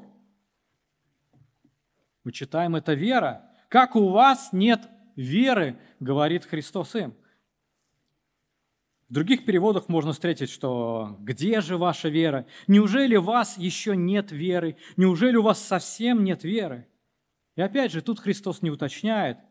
Мы 2.25 2.33
читаем 2.33 2.75
это 2.75 2.93
вера. 2.93 3.49
Как 3.69 3.95
у 3.95 4.09
вас 4.09 4.49
нет 4.51 4.81
веры, 5.15 5.79
говорит 6.01 6.43
Христос 6.43 6.93
им. 6.95 7.15
В 9.11 9.13
других 9.13 9.45
переводах 9.45 9.89
можно 9.89 10.13
встретить, 10.13 10.49
что 10.49 11.17
«где 11.19 11.61
же 11.61 11.77
ваша 11.77 12.09
вера? 12.09 12.47
Неужели 12.65 13.15
у 13.15 13.21
вас 13.21 13.59
еще 13.59 13.95
нет 13.95 14.31
веры? 14.31 14.77
Неужели 14.97 15.35
у 15.35 15.43
вас 15.43 15.63
совсем 15.63 16.23
нет 16.23 16.43
веры?» 16.43 16.87
И 17.55 17.61
опять 17.61 17.91
же, 17.91 18.01
тут 18.01 18.19
Христос 18.19 18.63
не 18.63 18.71
уточняет– 18.71 19.37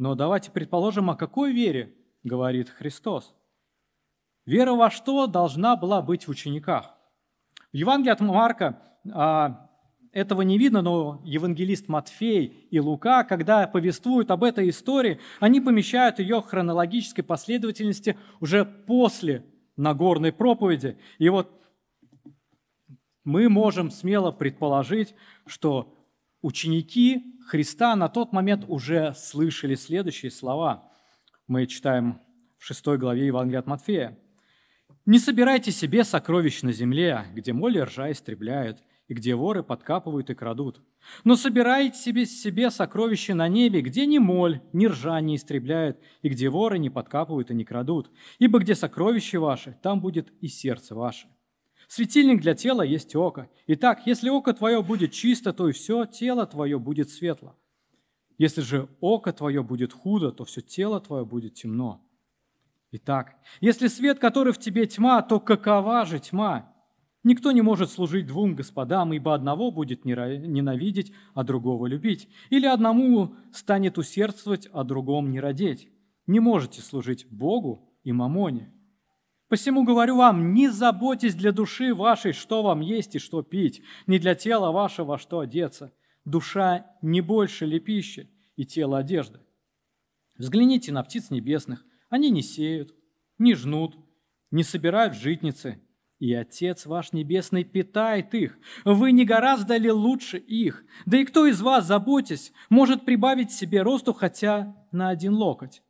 но 0.00 0.14
давайте 0.14 0.50
предположим, 0.50 1.10
о 1.10 1.14
какой 1.14 1.52
вере 1.52 1.94
говорит 2.22 2.70
Христос. 2.70 3.34
Вера 4.46 4.72
во 4.72 4.88
что 4.90 5.26
должна 5.26 5.76
была 5.76 6.00
быть 6.00 6.26
в 6.26 6.30
учениках? 6.30 6.94
В 7.70 7.76
Евангелии 7.76 8.10
от 8.10 8.20
Марка 8.20 8.80
а, 9.12 9.69
этого 10.12 10.42
не 10.42 10.58
видно, 10.58 10.82
но 10.82 11.20
евангелист 11.24 11.88
Матфей 11.88 12.66
и 12.70 12.80
Лука, 12.80 13.22
когда 13.22 13.66
повествуют 13.68 14.30
об 14.30 14.42
этой 14.42 14.68
истории, 14.70 15.20
они 15.38 15.60
помещают 15.60 16.18
ее 16.18 16.40
в 16.40 16.46
хронологической 16.46 17.22
последовательности 17.22 18.16
уже 18.40 18.64
после 18.64 19.44
Нагорной 19.76 20.32
проповеди. 20.32 20.98
И 21.18 21.28
вот 21.28 21.50
мы 23.22 23.48
можем 23.48 23.90
смело 23.90 24.32
предположить, 24.32 25.14
что 25.46 25.96
ученики 26.42 27.36
Христа 27.46 27.94
на 27.94 28.08
тот 28.08 28.32
момент 28.32 28.64
уже 28.66 29.14
слышали 29.14 29.76
следующие 29.76 30.30
слова. 30.30 30.90
Мы 31.46 31.66
читаем 31.66 32.20
в 32.58 32.64
6 32.64 32.86
главе 32.98 33.26
Евангелия 33.26 33.60
от 33.60 33.66
Матфея. 33.66 34.18
«Не 35.06 35.18
собирайте 35.18 35.70
себе 35.70 36.02
сокровищ 36.04 36.62
на 36.62 36.72
земле, 36.72 37.26
где 37.32 37.52
моль 37.52 37.78
и 37.78 37.80
ржа 37.80 38.10
истребляют, 38.10 38.82
и 39.10 39.12
где 39.12 39.34
воры 39.34 39.64
подкапывают 39.64 40.30
и 40.30 40.34
крадут. 40.34 40.80
Но 41.24 41.34
собирайте 41.34 41.98
себе, 41.98 42.26
себе 42.26 42.70
сокровища 42.70 43.34
на 43.34 43.48
небе, 43.48 43.80
где 43.80 44.06
ни 44.06 44.18
моль, 44.18 44.60
ни 44.72 44.86
ржа 44.86 45.20
не 45.20 45.34
истребляют, 45.34 45.98
и 46.22 46.28
где 46.28 46.48
воры 46.48 46.78
не 46.78 46.90
подкапывают 46.90 47.50
и 47.50 47.54
не 47.54 47.64
крадут. 47.64 48.08
Ибо 48.38 48.60
где 48.60 48.76
сокровища 48.76 49.40
ваши, 49.40 49.76
там 49.82 50.00
будет 50.00 50.32
и 50.40 50.46
сердце 50.46 50.94
ваше. 50.94 51.26
Светильник 51.88 52.40
для 52.40 52.54
тела 52.54 52.82
есть 52.82 53.16
око. 53.16 53.50
Итак, 53.66 54.02
если 54.06 54.30
око 54.30 54.54
твое 54.54 54.80
будет 54.80 55.10
чисто, 55.10 55.52
то 55.52 55.68
и 55.68 55.72
все 55.72 56.04
тело 56.04 56.46
твое 56.46 56.78
будет 56.78 57.10
светло. 57.10 57.56
Если 58.38 58.60
же 58.60 58.88
око 59.00 59.32
твое 59.32 59.64
будет 59.64 59.92
худо, 59.92 60.30
то 60.30 60.44
все 60.44 60.60
тело 60.60 61.00
твое 61.00 61.24
будет 61.24 61.54
темно. 61.54 62.00
Итак, 62.92 63.34
если 63.60 63.88
свет, 63.88 64.20
который 64.20 64.52
в 64.52 64.58
тебе 64.58 64.86
тьма, 64.86 65.20
то 65.22 65.40
какова 65.40 66.06
же 66.06 66.20
тьма? 66.20 66.69
Никто 67.22 67.52
не 67.52 67.60
может 67.60 67.90
служить 67.90 68.26
двум 68.26 68.54
господам, 68.54 69.12
ибо 69.12 69.34
одного 69.34 69.70
будет 69.70 70.04
ненавидеть, 70.06 71.12
а 71.34 71.44
другого 71.44 71.86
любить. 71.86 72.28
Или 72.48 72.66
одному 72.66 73.34
станет 73.52 73.98
усердствовать, 73.98 74.68
а 74.72 74.84
другому 74.84 75.28
не 75.28 75.38
родить. 75.38 75.88
Не 76.26 76.40
можете 76.40 76.80
служить 76.80 77.26
Богу 77.30 77.92
и 78.04 78.12
мамоне. 78.12 78.72
Посему 79.48 79.84
говорю 79.84 80.16
вам, 80.16 80.54
не 80.54 80.68
заботьтесь 80.68 81.34
для 81.34 81.52
души 81.52 81.92
вашей, 81.92 82.32
что 82.32 82.62
вам 82.62 82.80
есть 82.80 83.16
и 83.16 83.18
что 83.18 83.42
пить, 83.42 83.82
не 84.06 84.18
для 84.18 84.34
тела 84.34 84.70
вашего, 84.70 85.18
что 85.18 85.40
одеться. 85.40 85.92
Душа 86.24 86.86
не 87.02 87.20
больше 87.20 87.66
ли 87.66 87.80
пищи, 87.80 88.30
и 88.56 88.64
тело 88.64 88.98
одежды. 88.98 89.40
Взгляните 90.38 90.92
на 90.92 91.02
птиц 91.02 91.30
небесных. 91.30 91.84
Они 92.08 92.30
не 92.30 92.42
сеют, 92.42 92.94
не 93.38 93.54
жнут, 93.54 93.96
не 94.50 94.62
собирают 94.62 95.14
житницы, 95.14 95.82
и 96.20 96.34
Отец 96.34 96.84
ваш 96.84 97.12
Небесный 97.12 97.64
питает 97.64 98.34
их. 98.34 98.58
Вы 98.84 99.12
не 99.12 99.24
гораздо 99.24 99.78
ли 99.78 99.90
лучше 99.90 100.36
их? 100.36 100.84
Да 101.06 101.16
и 101.16 101.24
кто 101.24 101.46
из 101.46 101.62
вас, 101.62 101.86
заботясь, 101.86 102.52
может 102.68 103.06
прибавить 103.06 103.50
себе 103.52 103.80
росту 103.80 104.12
хотя 104.12 104.76
на 104.92 105.08
один 105.08 105.32
локоть? 105.32 105.82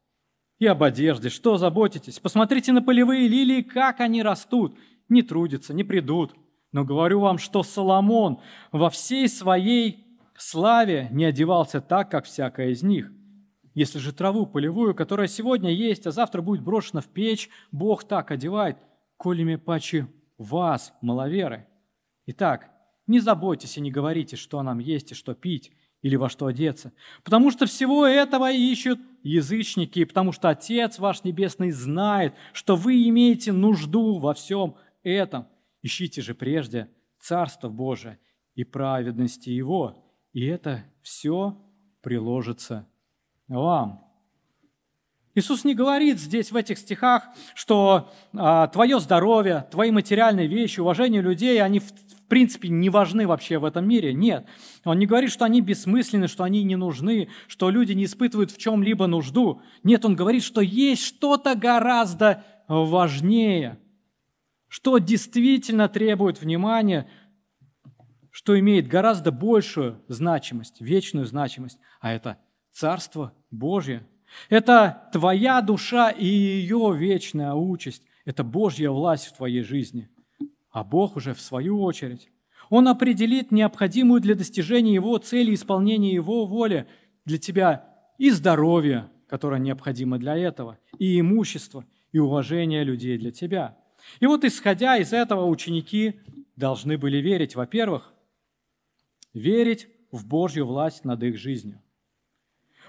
И 0.60 0.66
об 0.66 0.84
одежде, 0.84 1.30
что 1.30 1.56
заботитесь? 1.56 2.20
Посмотрите 2.20 2.70
на 2.70 2.80
полевые 2.80 3.26
лилии, 3.26 3.62
как 3.62 3.98
они 3.98 4.22
растут. 4.22 4.78
Не 5.08 5.22
трудятся, 5.22 5.74
не 5.74 5.82
придут. 5.82 6.32
Но 6.70 6.84
говорю 6.84 7.18
вам, 7.18 7.38
что 7.38 7.64
Соломон 7.64 8.40
во 8.70 8.88
всей 8.88 9.28
своей 9.28 10.06
славе 10.38 11.08
не 11.10 11.24
одевался 11.24 11.80
так, 11.80 12.08
как 12.08 12.24
всякая 12.24 12.68
из 12.68 12.84
них. 12.84 13.10
Если 13.74 13.98
же 13.98 14.12
траву 14.12 14.46
полевую, 14.46 14.94
которая 14.94 15.26
сегодня 15.26 15.72
есть, 15.72 16.06
а 16.06 16.12
завтра 16.12 16.40
будет 16.40 16.62
брошена 16.62 17.00
в 17.00 17.08
печь, 17.08 17.50
Бог 17.72 18.04
так 18.04 18.30
одевает, 18.30 18.76
колями 19.16 19.56
паче 19.56 20.06
вас, 20.44 20.92
маловеры. 21.02 21.66
Итак, 22.26 22.70
не 23.06 23.20
заботьтесь 23.20 23.76
и 23.76 23.80
не 23.80 23.90
говорите, 23.90 24.36
что 24.36 24.62
нам 24.62 24.78
есть 24.78 25.12
и 25.12 25.14
что 25.14 25.34
пить, 25.34 25.72
или 26.02 26.16
во 26.16 26.28
что 26.28 26.46
одеться. 26.46 26.92
Потому 27.24 27.50
что 27.50 27.66
всего 27.66 28.06
этого 28.06 28.50
ищут 28.50 28.98
язычники, 29.22 30.04
потому 30.04 30.32
что 30.32 30.48
Отец 30.48 30.98
ваш 30.98 31.24
Небесный 31.24 31.70
знает, 31.70 32.34
что 32.52 32.74
вы 32.76 33.06
имеете 33.08 33.52
нужду 33.52 34.18
во 34.18 34.32
всем 34.32 34.76
этом. 35.02 35.46
Ищите 35.82 36.22
же 36.22 36.34
прежде 36.34 36.88
Царство 37.18 37.68
Божие 37.68 38.18
и 38.54 38.64
праведности 38.64 39.50
Его, 39.50 40.02
и 40.32 40.46
это 40.46 40.84
все 41.02 41.56
приложится 42.00 42.88
вам. 43.46 44.09
Иисус 45.34 45.64
не 45.64 45.74
говорит 45.74 46.18
здесь, 46.18 46.50
в 46.50 46.56
этих 46.56 46.78
стихах, 46.78 47.28
что 47.54 48.10
а, 48.34 48.66
твое 48.66 48.98
здоровье, 48.98 49.66
твои 49.70 49.92
материальные 49.92 50.48
вещи, 50.48 50.80
уважение 50.80 51.22
людей, 51.22 51.62
они 51.62 51.78
в, 51.78 51.84
в 51.84 52.26
принципе 52.28 52.68
не 52.68 52.90
важны 52.90 53.28
вообще 53.28 53.58
в 53.58 53.64
этом 53.64 53.86
мире. 53.86 54.12
Нет. 54.12 54.46
Он 54.84 54.98
не 54.98 55.06
говорит, 55.06 55.30
что 55.30 55.44
они 55.44 55.60
бессмысленны, 55.60 56.26
что 56.26 56.42
они 56.42 56.64
не 56.64 56.74
нужны, 56.74 57.28
что 57.46 57.70
люди 57.70 57.92
не 57.92 58.06
испытывают 58.06 58.50
в 58.50 58.58
чем-либо 58.58 59.06
нужду. 59.06 59.62
Нет, 59.84 60.04
он 60.04 60.16
говорит, 60.16 60.42
что 60.42 60.60
есть 60.60 61.04
что-то 61.04 61.54
гораздо 61.54 62.44
важнее, 62.66 63.78
что 64.66 64.98
действительно 64.98 65.88
требует 65.88 66.40
внимания, 66.40 67.08
что 68.32 68.58
имеет 68.58 68.88
гораздо 68.88 69.30
большую 69.30 70.02
значимость, 70.08 70.80
вечную 70.80 71.26
значимость, 71.26 71.78
а 72.00 72.12
это 72.12 72.38
Царство 72.72 73.32
Божье– 73.50 74.04
это 74.48 75.08
твоя 75.12 75.60
душа 75.60 76.10
и 76.10 76.26
ее 76.26 76.94
вечная 76.96 77.54
участь. 77.54 78.02
Это 78.24 78.44
Божья 78.44 78.90
власть 78.90 79.26
в 79.26 79.36
твоей 79.36 79.62
жизни. 79.62 80.08
А 80.70 80.84
Бог 80.84 81.16
уже 81.16 81.34
в 81.34 81.40
свою 81.40 81.82
очередь. 81.82 82.28
Он 82.68 82.86
определит 82.86 83.50
необходимую 83.50 84.20
для 84.20 84.34
достижения 84.34 84.94
Его 84.94 85.18
цели, 85.18 85.54
исполнения 85.54 86.14
Его 86.14 86.46
воли 86.46 86.86
для 87.24 87.38
тебя 87.38 87.88
и 88.18 88.30
здоровье, 88.30 89.10
которое 89.26 89.60
необходимо 89.60 90.18
для 90.18 90.36
этого, 90.36 90.78
и 90.98 91.18
имущество, 91.18 91.84
и 92.12 92.18
уважение 92.18 92.84
людей 92.84 93.18
для 93.18 93.32
тебя. 93.32 93.76
И 94.20 94.26
вот 94.26 94.44
исходя 94.44 94.96
из 94.96 95.12
этого 95.12 95.46
ученики 95.46 96.20
должны 96.56 96.96
были 96.96 97.18
верить, 97.18 97.56
во-первых, 97.56 98.12
верить 99.32 99.88
в 100.10 100.26
Божью 100.26 100.66
власть 100.66 101.04
над 101.04 101.22
их 101.22 101.38
жизнью. 101.38 101.80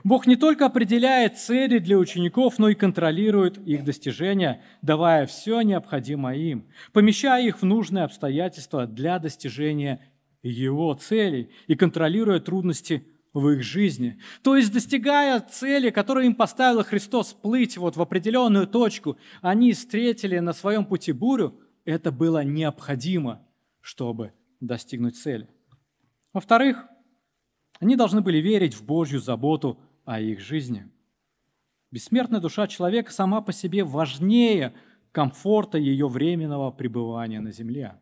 Бог 0.04 0.26
не 0.28 0.36
только 0.36 0.66
определяет 0.66 1.38
цели 1.38 1.78
для 1.78 1.98
учеников, 1.98 2.58
но 2.60 2.70
и 2.70 2.76
контролирует 2.76 3.58
их 3.60 3.84
достижения, 3.84 4.64
давая 4.82 5.26
все 5.28 5.62
необходимое 5.62 6.38
им, 6.38 6.68
помещая 6.94 7.46
их 7.46 7.62
в 7.62 7.66
нужные 7.66 8.06
обстоятельства 8.06 8.88
для 8.88 9.20
достижения 9.20 10.02
его 10.44 10.94
целей 10.96 11.52
и 11.68 11.76
контролируя 11.76 12.40
трудности 12.40 13.06
в 13.34 13.48
их 13.50 13.64
жизни. 13.64 14.20
То 14.44 14.58
есть, 14.58 14.74
достигая 14.74 15.40
цели, 15.40 15.90
которую 15.90 16.26
им 16.26 16.36
поставил 16.36 16.84
Христос, 16.84 17.34
плыть 17.34 17.78
вот 17.78 17.96
в 17.96 18.02
определенную 18.02 18.68
точку, 18.68 19.18
они 19.42 19.74
встретили 19.74 20.40
на 20.40 20.54
своем 20.54 20.86
пути 20.86 21.12
бурю, 21.12 21.60
это 21.86 22.12
было 22.12 22.44
необходимо, 22.44 23.48
чтобы 23.80 24.34
достигнуть 24.60 25.18
цели. 25.18 25.48
Во-вторых, 26.34 26.86
они 27.80 27.96
должны 27.96 28.22
были 28.22 28.38
верить 28.38 28.74
в 28.74 28.86
Божью 28.86 29.20
заботу 29.20 29.80
о 30.06 30.20
их 30.20 30.40
жизни. 30.40 30.90
Бессмертная 31.92 32.40
душа 32.40 32.68
человека 32.68 33.12
сама 33.12 33.42
по 33.42 33.52
себе 33.52 33.84
важнее 33.84 34.74
комфорта 35.12 35.78
ее 35.78 36.08
временного 36.08 36.72
пребывания 36.72 37.42
на 37.42 37.52
земле. 37.52 38.00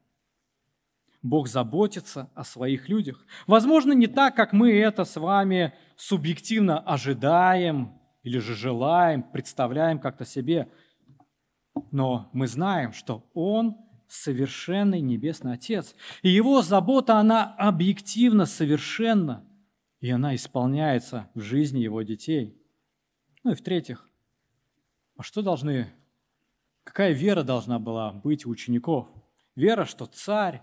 Бог 1.21 1.47
заботится 1.47 2.29
о 2.33 2.43
своих 2.43 2.87
людях. 2.87 3.25
Возможно, 3.45 3.91
не 3.91 4.07
так, 4.07 4.35
как 4.35 4.53
мы 4.53 4.71
это 4.71 5.03
с 5.03 5.19
вами 5.19 5.73
субъективно 5.97 6.79
ожидаем 6.79 7.99
или 8.23 8.37
же 8.37 8.55
желаем, 8.55 9.23
представляем 9.23 9.99
как-то 9.99 10.23
себе. 10.23 10.71
Но 11.91 12.29
мы 12.31 12.47
знаем, 12.47 12.93
что 12.93 13.27
Он 13.33 13.75
совершенный 14.07 15.01
Небесный 15.01 15.53
Отец. 15.53 15.95
И 16.21 16.29
Его 16.29 16.61
забота, 16.61 17.17
она 17.17 17.53
объективно 17.55 18.45
совершенна 18.45 19.45
и 20.01 20.09
она 20.09 20.35
исполняется 20.35 21.29
в 21.33 21.41
жизни 21.41 21.79
его 21.79 22.01
детей. 22.01 22.57
Ну 23.43 23.51
и 23.51 23.55
в-третьих, 23.55 24.09
а 25.17 25.23
что 25.23 25.41
должны, 25.41 25.91
какая 26.83 27.11
вера 27.11 27.43
должна 27.43 27.79
была 27.79 28.11
быть 28.11 28.45
у 28.45 28.49
учеников? 28.49 29.07
Вера, 29.55 29.85
что 29.85 30.05
царь 30.05 30.61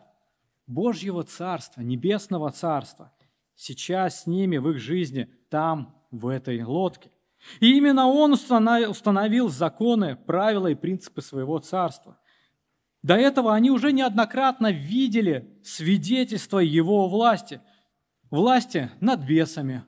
Божьего 0.66 1.22
царства, 1.22 1.82
небесного 1.82 2.50
царства, 2.50 3.12
сейчас 3.54 4.22
с 4.22 4.26
ними 4.26 4.56
в 4.56 4.70
их 4.70 4.78
жизни, 4.78 5.30
там, 5.50 5.94
в 6.10 6.28
этой 6.28 6.62
лодке. 6.62 7.10
И 7.60 7.76
именно 7.76 8.06
он 8.06 8.32
установил 8.32 9.48
законы, 9.48 10.16
правила 10.16 10.68
и 10.68 10.74
принципы 10.74 11.20
своего 11.20 11.58
царства. 11.58 12.18
До 13.02 13.14
этого 13.14 13.54
они 13.54 13.70
уже 13.70 13.92
неоднократно 13.92 14.72
видели 14.72 15.60
свидетельство 15.62 16.58
его 16.58 17.08
власти– 17.08 17.60
власти 18.30 18.90
над 19.00 19.20
бесами, 19.20 19.84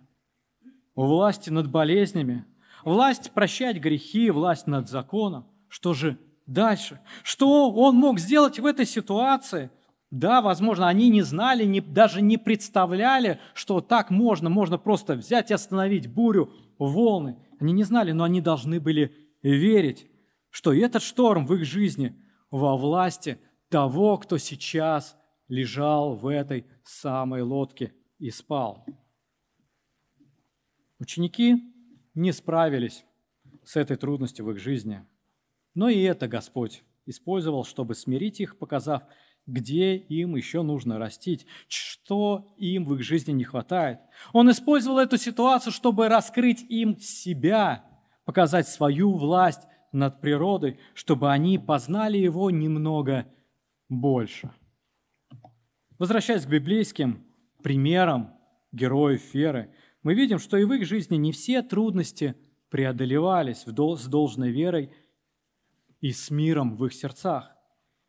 власти 0.95 1.51
над 1.51 1.71
болезнями, 1.71 2.45
власть 2.85 3.33
прощать 3.33 3.79
грехи, 3.79 4.31
власть 4.31 4.67
над 4.67 4.89
законом. 4.89 5.47
Что 5.69 5.95
же 5.95 6.19
дальше? 6.47 7.01
Что 7.23 7.71
он 7.71 7.97
мог 7.97 8.19
сделать 8.19 8.59
в 8.59 8.67
этой 8.67 8.87
ситуации? 8.87 9.71
Да, 10.11 10.41
возможно, 10.41 10.89
они 10.89 11.11
не 11.11 11.21
знали, 11.21 11.65
не, 11.65 11.81
даже 11.81 12.23
не 12.23 12.39
представляли, 12.39 13.39
что 13.53 13.81
так 13.81 14.11
можно, 14.11 14.49
можно 14.49 14.79
просто 14.79 15.15
взять 15.15 15.51
и 15.51 15.55
остановить 15.55 16.07
бурю, 16.07 16.51
волны. 16.79 17.37
Они 17.61 17.73
не 17.73 17.85
знали, 17.85 18.13
но 18.13 18.25
они 18.25 18.41
должны 18.41 18.81
были 18.81 19.15
верить, 19.43 20.07
что 20.49 20.73
этот 20.73 21.03
шторм 21.03 21.47
в 21.47 21.55
их 21.55 21.65
жизни 21.65 22.17
во 22.51 22.77
власти 22.77 23.39
того, 23.69 24.17
кто 24.17 24.39
сейчас 24.39 25.15
лежал 25.49 26.15
в 26.15 26.27
этой 26.27 26.67
самой 26.85 27.43
лодке 27.43 27.93
и 28.19 28.31
спал. 28.31 28.85
Ученики 30.99 31.73
не 32.15 32.33
справились 32.33 33.05
с 33.65 33.77
этой 33.77 33.97
трудностью 33.97 34.45
в 34.45 34.51
их 34.51 34.59
жизни, 34.59 35.07
но 35.75 35.89
и 35.89 36.01
это 36.03 36.27
Господь 36.27 36.83
использовал, 37.07 37.65
чтобы 37.65 37.95
смирить 37.95 38.41
их, 38.41 38.59
показав 38.59 39.03
где 39.49 39.97
им 39.97 40.37
еще 40.37 40.61
нужно 40.63 40.99
растить, 40.99 41.47
что 41.69 42.55
им 42.59 42.85
в 42.85 42.95
их 42.95 43.03
жизни 43.03 43.33
не 43.33 43.45
хватает. 43.45 43.99
Он 44.35 44.51
использовал 44.51 44.99
эту 44.99 45.17
ситуацию, 45.17 45.73
чтобы 45.73 46.09
раскрыть 46.09 46.63
им 46.69 46.99
себя, 46.99 47.85
показать 48.27 48.69
свою 48.69 49.17
власть 49.17 49.63
над 49.91 50.21
природой, 50.21 50.79
чтобы 50.93 51.33
они 51.33 51.59
познали 51.59 52.19
его 52.19 52.51
немного 52.51 53.27
больше. 53.89 54.51
Возвращаясь 55.99 56.45
к 56.45 56.51
библейским 56.51 57.25
примерам 57.63 58.35
героев 58.73 59.35
веры, 59.35 59.73
мы 60.03 60.15
видим, 60.15 60.39
что 60.39 60.57
и 60.57 60.65
в 60.65 60.73
их 60.73 60.87
жизни 60.87 61.17
не 61.17 61.33
все 61.33 61.63
трудности 61.63 62.35
преодолевались 62.71 63.65
с 63.67 64.07
должной 64.07 64.51
верой 64.51 64.93
и 66.01 66.13
с 66.13 66.31
миром 66.31 66.77
в 66.77 66.87
их 66.87 66.95
сердцах. 66.95 67.51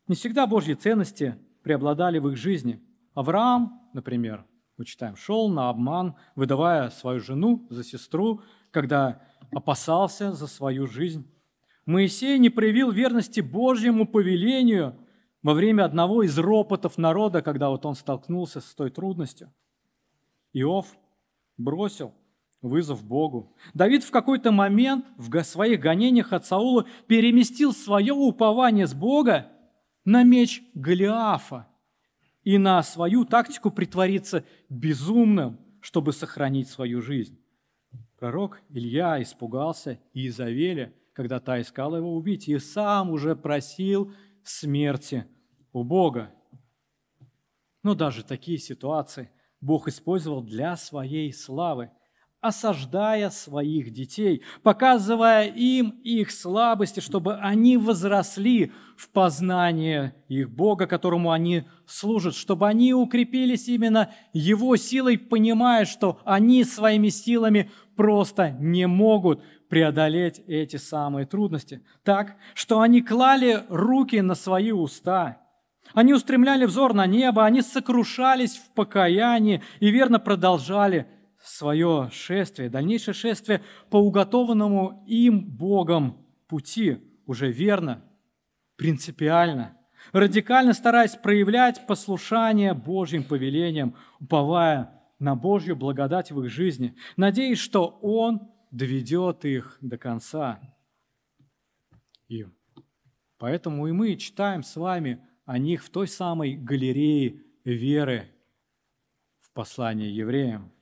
Не 0.06 0.14
всегда 0.14 0.46
Божьи 0.46 0.74
ценности 0.74 1.36
преобладали 1.62 2.18
в 2.18 2.28
их 2.28 2.36
жизни. 2.36 2.80
Авраам, 3.14 3.90
например, 3.92 4.44
мы 4.76 4.84
читаем, 4.84 5.16
шел 5.16 5.48
на 5.48 5.68
обман, 5.68 6.16
выдавая 6.36 6.90
свою 6.90 7.20
жену 7.20 7.66
за 7.70 7.84
сестру, 7.84 8.42
когда 8.70 9.22
опасался 9.52 10.32
за 10.32 10.46
свою 10.46 10.86
жизнь. 10.86 11.30
Моисей 11.86 12.38
не 12.38 12.50
проявил 12.50 12.90
верности 12.90 13.40
Божьему 13.40 14.06
повелению 14.06 14.96
во 15.42 15.54
время 15.54 15.84
одного 15.84 16.22
из 16.22 16.38
ропотов 16.38 16.98
народа, 16.98 17.42
когда 17.42 17.70
вот 17.70 17.86
он 17.86 17.94
столкнулся 17.94 18.60
с 18.60 18.74
той 18.74 18.90
трудностью. 18.90 19.52
Иов 20.52 20.86
бросил 21.56 22.12
вызов 22.62 23.04
Богу. 23.04 23.54
Давид 23.72 24.04
в 24.04 24.10
какой-то 24.10 24.52
момент 24.52 25.06
в 25.16 25.42
своих 25.44 25.80
гонениях 25.80 26.32
от 26.32 26.44
Саула 26.44 26.86
переместил 27.06 27.72
свое 27.72 28.12
упование 28.12 28.86
с 28.86 28.94
Бога 28.94 29.48
на 30.04 30.22
меч 30.24 30.62
Голиафа 30.74 31.68
и 32.42 32.58
на 32.58 32.82
свою 32.82 33.24
тактику 33.24 33.70
притвориться 33.70 34.44
безумным, 34.68 35.58
чтобы 35.80 36.12
сохранить 36.12 36.68
свою 36.68 37.00
жизнь. 37.00 37.38
Пророк 38.18 38.60
Илья 38.68 39.22
испугался 39.22 39.98
Иезавеля, 40.12 40.92
когда 41.14 41.40
та 41.40 41.60
искала 41.60 41.96
его 41.96 42.14
убить, 42.14 42.48
и 42.48 42.58
сам 42.58 43.10
уже 43.10 43.34
просил 43.34 44.12
смерти 44.50 45.26
у 45.72 45.84
Бога. 45.84 46.34
Но 47.82 47.94
даже 47.94 48.24
такие 48.24 48.58
ситуации 48.58 49.30
Бог 49.60 49.88
использовал 49.88 50.42
для 50.42 50.76
своей 50.76 51.32
славы– 51.32 51.90
осаждая 52.40 53.28
своих 53.30 53.92
детей, 53.92 54.42
показывая 54.62 55.46
им 55.46 56.00
их 56.02 56.30
слабости, 56.30 57.00
чтобы 57.00 57.36
они 57.36 57.76
возросли 57.76 58.72
в 58.96 59.10
познание 59.10 60.14
их 60.28 60.50
Бога, 60.50 60.86
которому 60.86 61.32
они 61.32 61.64
служат, 61.86 62.34
чтобы 62.34 62.66
они 62.66 62.94
укрепились 62.94 63.68
именно 63.68 64.10
Его 64.32 64.76
силой, 64.76 65.18
понимая, 65.18 65.84
что 65.84 66.18
они 66.24 66.64
своими 66.64 67.08
силами 67.08 67.70
просто 67.94 68.50
не 68.50 68.86
могут 68.86 69.42
преодолеть 69.70 70.42
эти 70.46 70.76
самые 70.76 71.24
трудности. 71.24 71.82
Так, 72.04 72.36
что 72.54 72.80
они 72.80 73.00
клали 73.00 73.64
руки 73.70 74.20
на 74.20 74.34
свои 74.34 74.72
уста, 74.72 75.40
они 75.94 76.12
устремляли 76.12 76.66
взор 76.66 76.92
на 76.92 77.06
небо, 77.06 77.46
они 77.46 77.62
сокрушались 77.62 78.58
в 78.58 78.74
покаянии 78.74 79.62
и 79.80 79.90
верно 79.90 80.18
продолжали– 80.18 81.06
свое 81.42 82.10
шествие, 82.12 82.68
дальнейшее 82.68 83.14
шествие 83.14 83.62
по 83.88 83.96
уготованному 83.96 85.04
им 85.06 85.40
Богом 85.40 86.26
пути, 86.48 86.98
уже 87.26 87.50
верно, 87.50 88.02
принципиально, 88.76 89.76
радикально 90.12 90.74
стараясь 90.74 91.16
проявлять 91.16 91.86
послушание 91.86 92.74
Божьим 92.74 93.24
повелениям, 93.24 93.94
уповая 94.20 95.00
на 95.18 95.34
Божью 95.34 95.76
благодать 95.76 96.30
в 96.30 96.42
их 96.42 96.50
жизни, 96.50 96.94
надеясь, 97.16 97.58
что 97.58 97.98
Он 98.02 98.50
доведет 98.70 99.44
их 99.44 99.78
до 99.80 99.98
конца. 99.98 100.60
И 102.28 102.46
поэтому 103.38 103.86
и 103.88 103.92
мы 103.92 104.16
читаем 104.16 104.62
с 104.62 104.76
вами 104.76 105.26
о 105.44 105.58
них 105.58 105.82
в 105.82 105.90
той 105.90 106.06
самой 106.06 106.54
галерее 106.54 107.42
веры 107.64 108.30
в 109.40 109.50
послании 109.52 110.10
евреям. 110.10 110.72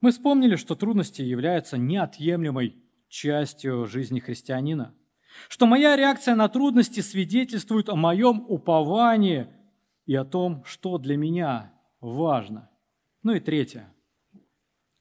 Мы 0.00 0.12
вспомнили, 0.12 0.56
что 0.56 0.74
трудности 0.74 1.20
являются 1.20 1.76
неотъемлемой 1.76 2.82
частью 3.08 3.86
жизни 3.86 4.20
христианина, 4.20 4.94
что 5.48 5.66
моя 5.66 5.96
реакция 5.96 6.34
на 6.34 6.48
трудности 6.48 7.00
свидетельствует 7.00 7.90
о 7.90 7.96
моем 7.96 8.46
уповании 8.48 9.48
и 10.06 10.14
о 10.14 10.24
том, 10.24 10.64
что 10.64 10.96
для 10.96 11.18
меня 11.18 11.74
важно. 12.00 12.70
Ну 13.22 13.32
и 13.32 13.40
третье. 13.40 13.92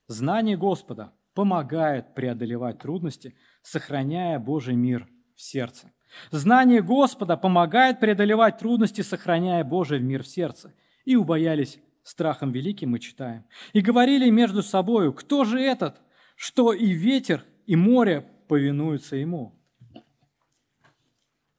Знание 0.10 0.58
Господа 0.58 1.14
помогает 1.36 2.16
преодолевать 2.16 2.80
трудности, 2.80 3.36
сохраняя 3.62 4.40
Божий 4.40 4.76
мир 4.76 5.08
в 5.36 5.42
сердце. 5.42 5.94
Знание 6.32 6.82
Господа 6.82 7.38
помогает 7.38 8.00
преодолевать 8.00 8.58
трудности, 8.58 9.02
сохраняя 9.02 9.64
Божий 9.64 10.00
мир 10.00 10.24
в 10.24 10.28
сердце. 10.28 10.74
И 11.06 11.16
убоялись 11.16 11.80
страхом 12.02 12.52
великим 12.52 12.90
мы 12.90 13.00
читаем, 13.00 13.46
и 13.72 13.82
говорили 13.82 14.32
между 14.32 14.64
собою, 14.64 15.14
кто 15.14 15.46
же 15.46 15.62
этот, 15.62 16.02
что 16.36 16.74
и 16.74 16.88
ветер, 16.88 17.46
и 17.68 17.76
море 17.76 18.28
повинуются 18.48 19.16
ему. 19.16 19.62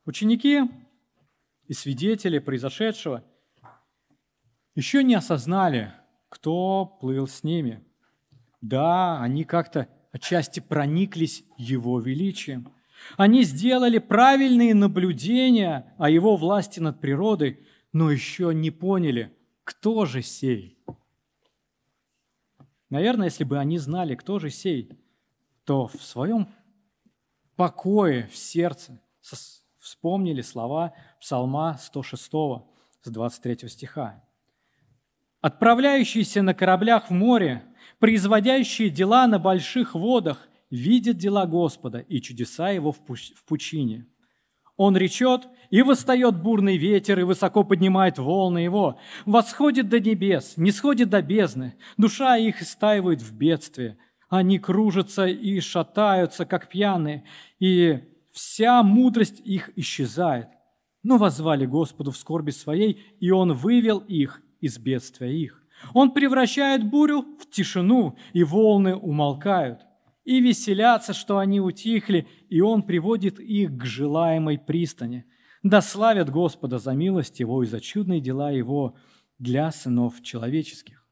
Ученики 0.05 0.63
и 1.69 1.73
свидетели 1.73 2.41
произошедшего 2.41 3.23
еще 4.75 5.05
не 5.05 5.15
осознали, 5.15 5.93
кто 6.29 6.85
плыл 6.85 7.29
с 7.29 7.45
ними. 7.45 7.85
Да, 8.61 9.21
они 9.21 9.45
как-то 9.45 9.89
отчасти 10.13 10.61
прониклись 10.61 11.45
его 11.57 12.01
величием. 12.01 12.73
Они 13.17 13.45
сделали 13.45 13.99
правильные 13.99 14.75
наблюдения 14.75 15.95
о 15.99 16.11
его 16.11 16.37
власти 16.37 16.81
над 16.81 17.01
природой, 17.01 17.61
но 17.93 18.11
еще 18.11 18.53
не 18.55 18.71
поняли– 18.71 19.33
кто 19.71 20.05
же 20.05 20.21
сей? 20.21 20.83
Наверное, 22.89 23.27
если 23.27 23.45
бы 23.45 23.57
они 23.57 23.79
знали, 23.79 24.17
кто 24.17 24.41
же 24.41 24.51
сей, 24.51 24.91
то 25.65 25.87
в 25.87 26.03
своем 26.03 26.49
покое 27.55 28.27
в 28.27 28.37
сердце 28.37 29.01
вспомнили 29.79 30.41
слова 30.43 30.93
Псалма 31.21 31.79
106 31.79 32.33
с 33.03 33.11
23 33.11 33.69
стиха. 33.69 34.25
«Отправляющиеся 35.41 36.43
на 36.43 36.53
кораблях 36.53 37.11
в 37.11 37.13
море, 37.13 37.63
производящие 38.01 38.91
дела 38.91 39.29
на 39.29 39.39
больших 39.39 39.95
водах, 39.95 40.49
видят 40.71 41.17
дела 41.17 41.47
Господа 41.47 41.99
и 42.01 42.21
чудеса 42.21 42.71
Его 42.71 42.93
в 42.93 43.01
пучине. 43.47 44.07
Он 44.77 44.97
речет, 44.97 45.47
и 45.69 45.83
восстает 45.83 46.43
бурный 46.43 46.79
ветер, 46.79 47.21
и 47.21 47.23
высоко 47.23 47.65
поднимает 47.65 48.19
волны 48.19 48.61
его. 48.61 48.99
Восходит 49.27 49.91
до 49.91 50.01
небес, 50.01 50.55
не 50.57 50.73
сходит 50.73 51.11
до 51.11 51.21
бездны. 51.21 51.75
Душа 51.99 52.39
их 52.39 52.63
истаивает 52.63 53.21
в 53.21 53.35
бедствии. 53.35 53.99
Они 54.31 54.59
кружатся 54.59 55.27
и 55.27 55.61
шатаются, 55.61 56.47
как 56.47 56.69
пьяные, 56.69 57.25
и 57.59 58.01
вся 58.33 58.83
мудрость 58.83 59.41
их 59.45 59.71
исчезает. 59.77 60.49
Но 61.03 61.19
возвали 61.19 61.67
Господу 61.67 62.11
в 62.11 62.17
скорби 62.17 62.51
своей, 62.51 63.03
и 63.21 63.31
Он 63.31 63.53
вывел 63.53 63.99
их 63.99 64.41
из 64.61 64.79
бедствия 64.79 65.31
их. 65.31 65.63
Он 65.95 66.13
превращает 66.13 66.89
бурю 66.89 67.23
в 67.39 67.49
тишину, 67.51 68.17
и 68.33 68.45
волны 68.45 68.95
умолкают 68.95 69.81
и 70.25 70.41
веселятся, 70.41 71.13
что 71.13 71.39
они 71.39 71.61
утихли, 71.61 72.29
и 72.49 72.61
Он 72.61 72.83
приводит 72.83 73.41
их 73.41 73.77
к 73.77 73.85
желаемой 73.85 74.59
пристани. 74.59 75.27
Да 75.63 75.81
славят 75.81 76.31
Господа 76.31 76.79
за 76.79 76.93
милость 76.93 77.41
Его 77.41 77.63
и 77.63 77.67
за 77.67 77.81
чудные 77.81 78.21
дела 78.21 78.53
Его 78.53 78.97
для 79.39 79.71
сынов 79.73 80.23
человеческих. 80.23 81.05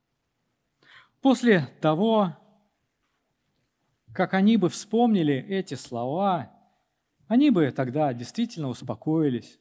После 1.21 1.69
того, 1.81 2.37
как 4.15 4.35
они 4.35 4.57
бы 4.57 4.69
вспомнили 4.69 5.35
эти 5.35 5.75
слова, 5.75 6.53
они 7.27 7.51
бы 7.51 7.71
тогда 7.73 8.13
действительно 8.15 8.69
успокоились, 8.69 9.59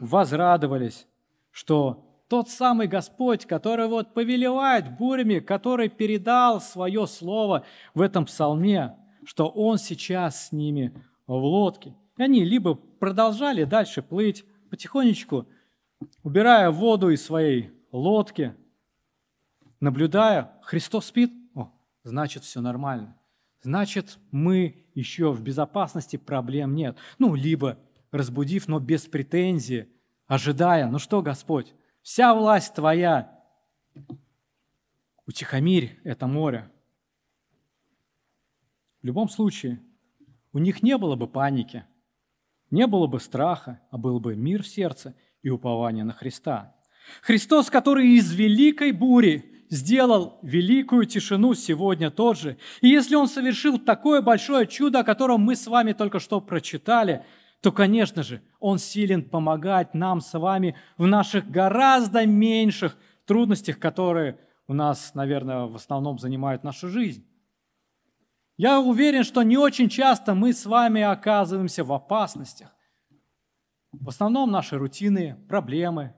возрадовались, 0.00 1.06
что 1.50 2.05
тот 2.28 2.48
самый 2.48 2.88
Господь, 2.88 3.46
который 3.46 3.86
вот 3.86 4.14
повелевает 4.14 4.96
бурями, 4.96 5.38
который 5.38 5.88
передал 5.88 6.60
свое 6.60 7.06
слово 7.06 7.64
в 7.94 8.00
этом 8.00 8.24
псалме, 8.24 8.96
что 9.24 9.48
Он 9.48 9.78
сейчас 9.78 10.48
с 10.48 10.52
ними 10.52 10.92
в 11.26 11.34
лодке. 11.34 11.94
И 12.16 12.22
они 12.22 12.44
либо 12.44 12.74
продолжали 12.74 13.64
дальше 13.64 14.02
плыть 14.02 14.44
потихонечку, 14.70 15.46
убирая 16.22 16.70
воду 16.70 17.10
из 17.10 17.24
своей 17.24 17.70
лодки, 17.92 18.54
наблюдая, 19.80 20.52
Христос 20.62 21.06
спит, 21.06 21.32
о, 21.54 21.70
значит, 22.02 22.44
все 22.44 22.60
нормально. 22.60 23.16
Значит, 23.62 24.18
мы 24.30 24.86
еще 24.94 25.32
в 25.32 25.42
безопасности, 25.42 26.16
проблем 26.16 26.74
нет. 26.74 26.96
Ну, 27.18 27.34
либо 27.34 27.78
разбудив, 28.10 28.68
но 28.68 28.78
без 28.78 29.02
претензии, 29.02 29.88
ожидая, 30.26 30.88
ну 30.88 30.98
что, 30.98 31.22
Господь, 31.22 31.74
вся 32.06 32.32
власть 32.34 32.72
Твоя, 32.72 33.36
утихомирь 35.26 35.98
это 36.04 36.28
море. 36.28 36.70
В 39.02 39.06
любом 39.06 39.28
случае, 39.28 39.82
у 40.52 40.58
них 40.58 40.84
не 40.84 40.96
было 40.98 41.16
бы 41.16 41.26
паники, 41.26 41.84
не 42.70 42.86
было 42.86 43.08
бы 43.08 43.18
страха, 43.18 43.80
а 43.90 43.98
был 43.98 44.20
бы 44.20 44.36
мир 44.36 44.62
в 44.62 44.68
сердце 44.68 45.16
и 45.42 45.50
упование 45.50 46.04
на 46.04 46.12
Христа. 46.12 46.76
Христос, 47.22 47.70
который 47.70 48.06
из 48.10 48.32
великой 48.32 48.92
бури 48.92 49.66
сделал 49.68 50.38
великую 50.42 51.06
тишину 51.06 51.54
сегодня 51.54 52.12
тот 52.12 52.38
же. 52.38 52.56
И 52.82 52.88
если 52.88 53.16
Он 53.16 53.26
совершил 53.26 53.80
такое 53.80 54.22
большое 54.22 54.68
чудо, 54.68 55.00
о 55.00 55.04
котором 55.04 55.40
мы 55.40 55.56
с 55.56 55.66
вами 55.66 55.92
только 55.92 56.20
что 56.20 56.40
прочитали, 56.40 57.26
то, 57.66 57.72
конечно 57.72 58.22
же, 58.22 58.42
Он 58.60 58.78
силен 58.78 59.28
помогать 59.28 59.92
нам 59.92 60.20
с 60.20 60.38
вами 60.38 60.76
в 60.96 61.08
наших 61.08 61.50
гораздо 61.50 62.24
меньших 62.24 62.96
трудностях, 63.24 63.80
которые 63.80 64.38
у 64.68 64.72
нас, 64.72 65.16
наверное, 65.16 65.64
в 65.66 65.74
основном 65.74 66.20
занимают 66.20 66.62
нашу 66.62 66.88
жизнь. 66.88 67.26
Я 68.56 68.78
уверен, 68.78 69.24
что 69.24 69.42
не 69.42 69.56
очень 69.56 69.88
часто 69.88 70.36
мы 70.36 70.52
с 70.52 70.64
вами 70.64 71.02
оказываемся 71.02 71.82
в 71.82 71.92
опасностях. 71.92 72.72
В 73.90 74.10
основном 74.10 74.52
наши 74.52 74.78
рутины, 74.78 75.34
проблемы, 75.48 76.14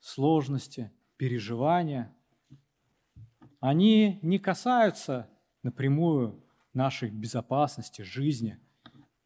сложности, 0.00 0.90
переживания, 1.18 2.16
они 3.60 4.18
не 4.22 4.38
касаются 4.38 5.28
напрямую 5.62 6.42
нашей 6.72 7.10
безопасности, 7.10 8.00
жизни, 8.00 8.58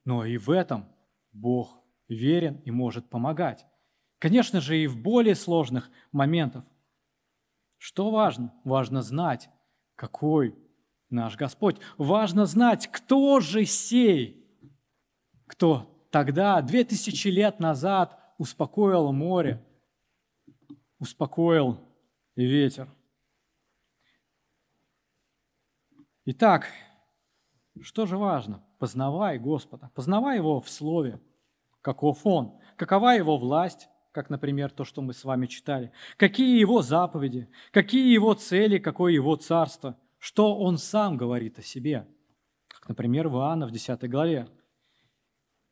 но 0.04 0.24
и 0.24 0.36
в 0.36 0.50
этом 0.50 0.88
Бог 1.32 1.82
верен 2.08 2.60
и 2.64 2.70
может 2.70 3.08
помогать. 3.08 3.66
Конечно 4.18 4.60
же, 4.60 4.78
и 4.78 4.86
в 4.86 4.96
более 5.00 5.34
сложных 5.34 5.90
моментах. 6.12 6.64
Что 7.78 8.10
важно? 8.10 8.52
Важно 8.64 9.00
знать, 9.00 9.48
какой 9.94 10.54
наш 11.08 11.36
Господь. 11.36 11.78
Важно 11.96 12.46
знать, 12.46 12.86
кто 12.88 13.40
же 13.40 13.64
сей, 13.64 14.46
кто 15.46 16.06
тогда, 16.10 16.60
две 16.60 16.84
тысячи 16.84 17.28
лет 17.28 17.60
назад, 17.60 18.18
успокоил 18.38 19.12
море, 19.12 19.64
успокоил 20.98 21.80
ветер. 22.36 22.88
Итак, 26.26 26.68
что 27.80 28.06
же 28.06 28.18
важно? 28.18 28.62
Познавай 28.80 29.38
Господа, 29.38 29.90
познавай 29.94 30.38
Его 30.38 30.58
в 30.62 30.70
Слове, 30.70 31.20
каков 31.82 32.20
Он, 32.24 32.58
какова 32.76 33.10
Его 33.10 33.36
власть, 33.36 33.90
как, 34.10 34.30
например, 34.30 34.70
то, 34.70 34.86
что 34.86 35.02
мы 35.02 35.12
с 35.12 35.22
вами 35.22 35.46
читали, 35.48 35.92
какие 36.16 36.58
Его 36.58 36.80
заповеди, 36.80 37.50
какие 37.72 38.10
Его 38.10 38.32
цели, 38.32 38.78
какое 38.78 39.12
Его 39.12 39.36
царство, 39.36 39.98
что 40.18 40.56
Он 40.56 40.78
сам 40.78 41.18
говорит 41.18 41.58
о 41.58 41.62
себе, 41.62 42.08
как, 42.68 42.88
например, 42.88 43.28
в 43.28 43.36
Иоанна 43.36 43.66
в 43.66 43.70
10 43.70 44.08
главе. 44.08 44.48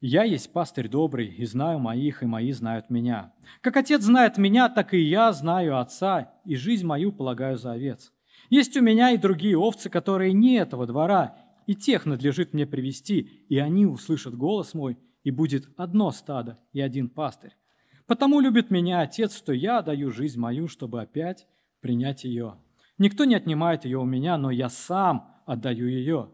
«Я 0.02 0.24
есть 0.24 0.52
пастырь 0.52 0.88
добрый, 0.88 1.28
и 1.28 1.46
знаю 1.46 1.78
моих, 1.78 2.22
и 2.22 2.26
мои 2.26 2.52
знают 2.52 2.90
меня. 2.90 3.32
Как 3.62 3.78
Отец 3.78 4.02
знает 4.02 4.36
меня, 4.36 4.68
так 4.68 4.92
и 4.92 4.98
я 4.98 5.32
знаю 5.32 5.78
Отца, 5.78 6.34
и 6.44 6.56
жизнь 6.56 6.84
мою 6.84 7.10
полагаю 7.10 7.56
за 7.56 7.72
овец. 7.72 8.12
Есть 8.50 8.76
у 8.76 8.82
меня 8.82 9.12
и 9.12 9.16
другие 9.16 9.56
овцы, 9.56 9.88
которые 9.88 10.34
не 10.34 10.56
этого 10.56 10.86
двора, 10.86 11.36
и 11.68 11.74
тех 11.74 12.06
надлежит 12.06 12.54
мне 12.54 12.66
привести, 12.66 13.44
и 13.50 13.58
они 13.58 13.84
услышат 13.84 14.34
голос 14.34 14.72
мой, 14.72 14.96
и 15.22 15.30
будет 15.30 15.68
одно 15.76 16.10
стадо 16.12 16.58
и 16.72 16.80
один 16.80 17.10
пастырь. 17.10 17.58
Потому 18.06 18.40
любит 18.40 18.70
меня 18.70 19.02
Отец, 19.02 19.36
что 19.36 19.52
я 19.52 19.82
даю 19.82 20.10
жизнь 20.10 20.40
мою, 20.40 20.66
чтобы 20.66 21.02
опять 21.02 21.46
принять 21.82 22.24
ее. 22.24 22.56
Никто 22.96 23.26
не 23.26 23.34
отнимает 23.34 23.84
ее 23.84 23.98
у 23.98 24.06
меня, 24.06 24.38
но 24.38 24.50
я 24.50 24.70
сам 24.70 25.30
отдаю 25.44 25.88
ее. 25.88 26.30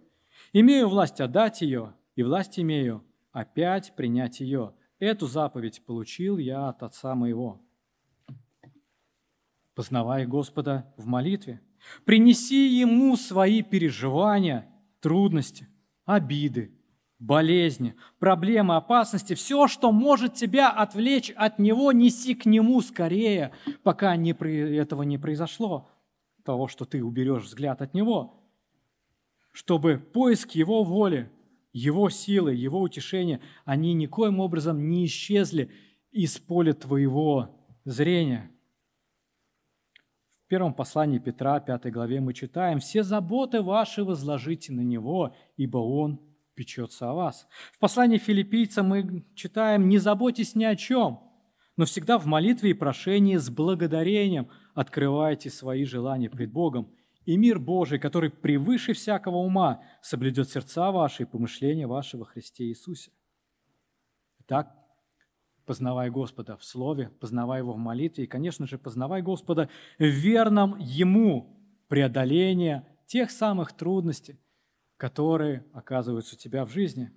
Имею 0.52 0.88
власть 0.88 1.20
отдать 1.20 1.62
ее, 1.62 1.94
и 2.14 2.22
власть 2.22 2.60
имею 2.60 3.02
опять 3.32 3.92
принять 3.96 4.38
ее. 4.38 4.72
Эту 5.00 5.26
заповедь 5.26 5.82
получил 5.84 6.38
я 6.38 6.68
от 6.68 6.84
Отца 6.84 7.16
моего. 7.16 7.60
Познавай 9.74 10.26
Господа 10.26 10.94
в 10.96 11.06
молитве– 11.06 11.60
Принеси 12.04 12.66
Ему 12.66 13.16
свои 13.16 13.62
переживания, 13.62 14.66
трудности, 15.04 15.68
обиды, 16.06 16.72
болезни, 17.18 17.94
проблемы, 18.18 18.76
опасности, 18.76 19.34
все, 19.34 19.68
что 19.68 19.92
может 19.92 20.32
тебя 20.32 20.70
отвлечь 20.70 21.30
от 21.36 21.58
Него, 21.58 21.92
неси 21.92 22.34
к 22.34 22.46
Нему 22.46 22.80
скорее, 22.80 23.52
пока 23.82 24.16
не, 24.16 24.30
этого 24.30 25.02
не 25.02 25.18
произошло, 25.18 25.90
того, 26.42 26.68
что 26.68 26.86
ты 26.86 27.04
уберешь 27.04 27.44
взгляд 27.44 27.82
от 27.82 27.92
Него, 27.92 28.42
чтобы 29.52 29.98
поиск 29.98 30.52
Его 30.52 30.84
воли, 30.84 31.30
Его 31.74 32.08
силы, 32.08 32.54
Его 32.54 32.80
утешения, 32.80 33.42
они 33.66 33.92
никоим 33.92 34.40
образом 34.40 34.88
не 34.88 35.04
исчезли 35.04 35.70
из 36.12 36.38
поля 36.38 36.72
твоего 36.72 37.54
зрения– 37.84 38.50
первом 40.54 40.72
послании 40.72 41.18
Петра, 41.18 41.58
5 41.58 41.90
главе, 41.90 42.20
мы 42.20 42.32
читаем, 42.32 42.78
«Все 42.78 43.02
заботы 43.02 43.60
ваши 43.60 44.04
возложите 44.04 44.72
на 44.72 44.82
Него, 44.82 45.34
ибо 45.56 45.78
Он 45.78 46.20
печется 46.54 47.10
о 47.10 47.14
вас». 47.14 47.48
В 47.72 47.80
послании 47.80 48.18
филиппийцам 48.18 48.86
мы 48.86 49.24
читаем, 49.34 49.88
«Не 49.88 49.98
заботьтесь 49.98 50.54
ни 50.54 50.62
о 50.62 50.76
чем, 50.76 51.18
но 51.76 51.86
всегда 51.86 52.18
в 52.18 52.26
молитве 52.26 52.70
и 52.70 52.74
прошении 52.74 53.36
с 53.36 53.50
благодарением 53.50 54.48
открывайте 54.76 55.50
свои 55.50 55.84
желания 55.84 56.30
пред 56.30 56.52
Богом, 56.52 56.94
и 57.24 57.36
мир 57.36 57.58
Божий, 57.58 57.98
который 57.98 58.30
превыше 58.30 58.92
всякого 58.92 59.38
ума, 59.38 59.82
соблюдет 60.02 60.50
сердца 60.50 60.92
ваши 60.92 61.24
и 61.24 61.26
помышления 61.26 61.88
ваши 61.88 62.16
во 62.16 62.26
Христе 62.26 62.66
Иисусе». 62.66 63.10
Итак, 64.38 64.72
познавай 65.66 66.10
Господа 66.10 66.56
в 66.56 66.64
Слове, 66.64 67.10
познавай 67.20 67.60
Его 67.60 67.72
в 67.72 67.78
молитве 67.78 68.24
и, 68.24 68.26
конечно 68.26 68.66
же, 68.66 68.78
познавай 68.78 69.22
Господа 69.22 69.68
в 69.98 70.04
верном 70.04 70.76
Ему 70.78 71.58
преодоление 71.88 72.86
тех 73.06 73.30
самых 73.30 73.72
трудностей, 73.72 74.38
которые 74.96 75.64
оказываются 75.72 76.36
у 76.36 76.38
тебя 76.38 76.64
в 76.64 76.70
жизни. 76.70 77.10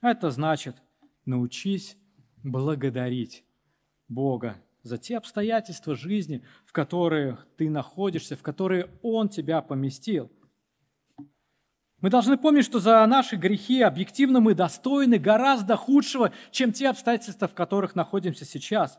Это 0.00 0.30
значит, 0.30 0.76
научись 1.24 1.96
благодарить 2.42 3.44
Бога 4.08 4.56
за 4.82 4.96
те 4.96 5.16
обстоятельства 5.16 5.94
жизни, 5.94 6.44
в 6.64 6.72
которых 6.72 7.46
ты 7.56 7.68
находишься, 7.68 8.36
в 8.36 8.42
которые 8.42 8.90
Он 9.02 9.28
тебя 9.28 9.60
поместил– 9.60 10.30
мы 12.00 12.10
должны 12.10 12.36
помнить, 12.36 12.64
что 12.64 12.78
за 12.78 13.04
наши 13.06 13.36
грехи 13.36 13.82
объективно 13.82 14.40
мы 14.40 14.54
достойны 14.54 15.18
гораздо 15.18 15.76
худшего, 15.76 16.32
чем 16.50 16.72
те 16.72 16.88
обстоятельства, 16.90 17.48
в 17.48 17.54
которых 17.54 17.96
находимся 17.96 18.44
сейчас. 18.44 18.98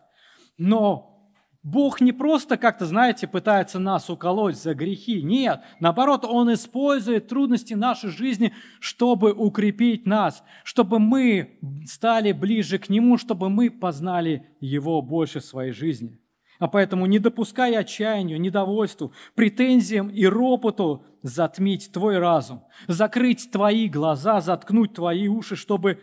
Но 0.57 1.19
Бог 1.63 2.01
не 2.01 2.11
просто 2.11 2.57
как-то, 2.57 2.85
знаете, 2.85 3.27
пытается 3.27 3.79
нас 3.79 4.09
уколоть 4.09 4.57
за 4.57 4.73
грехи. 4.73 5.21
Нет, 5.21 5.61
наоборот, 5.79 6.25
Он 6.25 6.53
использует 6.53 7.27
трудности 7.27 7.73
нашей 7.73 8.09
жизни, 8.09 8.53
чтобы 8.79 9.33
укрепить 9.33 10.05
нас, 10.05 10.43
чтобы 10.63 10.99
мы 10.99 11.59
стали 11.85 12.33
ближе 12.33 12.79
к 12.79 12.89
Нему, 12.89 13.17
чтобы 13.17 13.49
мы 13.49 13.69
познали 13.69 14.47
Его 14.59 15.01
больше 15.01 15.39
в 15.39 15.45
своей 15.45 15.71
жизни. 15.71 16.19
А 16.59 16.67
поэтому 16.67 17.05
не 17.05 17.19
допускай 17.19 17.73
отчаянию, 17.75 18.39
недовольству, 18.39 19.13
претензиям 19.33 20.09
и 20.09 20.25
ропоту 20.25 21.05
затмить 21.23 21.91
твой 21.93 22.19
разум, 22.19 22.65
закрыть 22.87 23.49
твои 23.49 23.87
глаза, 23.87 24.41
заткнуть 24.41 24.93
твои 24.93 25.29
уши, 25.29 25.55
чтобы 25.55 26.01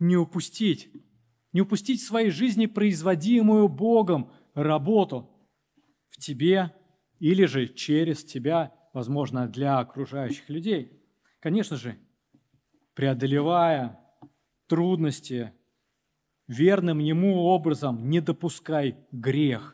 не 0.00 0.16
упустить, 0.16 0.90
не 1.52 1.60
упустить 1.60 2.02
в 2.02 2.06
своей 2.06 2.30
жизни 2.30 2.66
производимую 2.66 3.68
Богом 3.68 4.32
работу 4.54 5.30
в 6.08 6.18
тебе 6.18 6.74
или 7.20 7.44
же 7.44 7.68
через 7.68 8.24
тебя, 8.24 8.74
возможно, 8.92 9.46
для 9.46 9.78
окружающих 9.78 10.48
людей. 10.48 11.04
Конечно 11.38 11.76
же, 11.76 11.96
преодолевая 12.94 14.00
трудности, 14.66 15.52
верным 16.48 16.98
Ему 16.98 17.44
образом 17.44 18.10
не 18.10 18.20
допускай 18.20 18.96
грех 19.12 19.70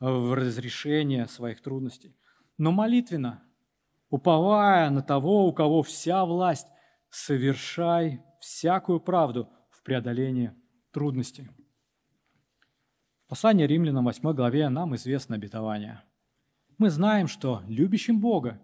в 0.00 0.34
разрешение 0.34 1.26
своих 1.26 1.60
трудностей. 1.60 2.16
Но 2.58 2.72
молитвенно, 2.72 3.42
уповая 4.10 4.90
на 4.90 5.02
того, 5.02 5.46
у 5.46 5.52
кого 5.52 5.82
вся 5.82 6.24
власть, 6.24 6.68
совершай 7.10 8.22
всякую 8.40 9.00
правду 9.00 9.48
в 9.70 9.82
преодолении 9.82 10.52
трудностей. 10.92 11.48
В 13.24 13.30
послании 13.30 13.66
римлянам 13.66 14.04
8 14.04 14.32
главе 14.34 14.68
нам 14.68 14.94
известно 14.94 15.34
обетование. 15.36 16.02
Мы 16.78 16.90
знаем, 16.90 17.26
что 17.26 17.62
любящим 17.66 18.20
Бога, 18.20 18.60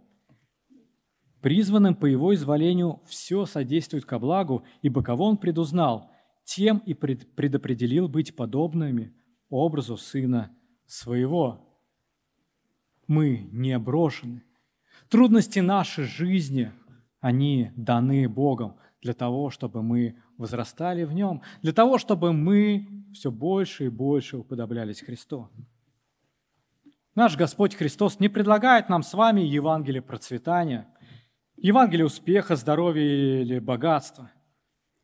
призванным 1.41 1.95
по 1.95 2.07
Его 2.07 2.35
изволению, 2.35 3.03
все 3.07 3.47
содействует 3.47 4.05
ко 4.05 4.19
благу, 4.19 4.65
ибо 4.83 5.03
кого 5.03 5.27
Он 5.27 5.37
предузнал, 5.37 6.11
тем 6.45 6.79
и 6.79 6.95
предопределил 6.95 8.09
быть 8.09 8.37
подобными 8.37 9.15
образу 9.49 9.97
Сына 9.97 10.55
Своего. 10.93 11.59
Мы 13.07 13.49
не 13.51 13.79
брошены. 13.79 14.45
Трудности 15.09 15.61
нашей 15.61 16.05
жизни, 16.05 16.71
они 17.19 17.73
даны 17.77 18.29
Богом 18.29 18.77
для 19.01 19.15
того, 19.15 19.49
чтобы 19.49 19.83
мы 19.83 20.23
возрастали 20.37 21.05
в 21.05 21.15
Нем, 21.15 21.41
для 21.63 21.73
того, 21.73 21.97
чтобы 21.97 22.35
мы 22.35 22.87
все 23.15 23.31
больше 23.31 23.87
и 23.87 23.89
больше 23.89 24.37
уподоблялись 24.37 25.01
Христу. 25.01 25.49
Наш 27.15 27.39
Господь 27.39 27.75
Христос 27.75 28.21
не 28.21 28.29
предлагает 28.29 28.91
нам 28.91 29.03
с 29.03 29.15
вами 29.15 29.41
Евангелие 29.41 30.03
процветания, 30.03 30.95
Евангелие 31.57 32.05
успеха, 32.05 32.55
здоровья 32.55 33.41
или 33.41 33.61
богатства. 33.61 34.31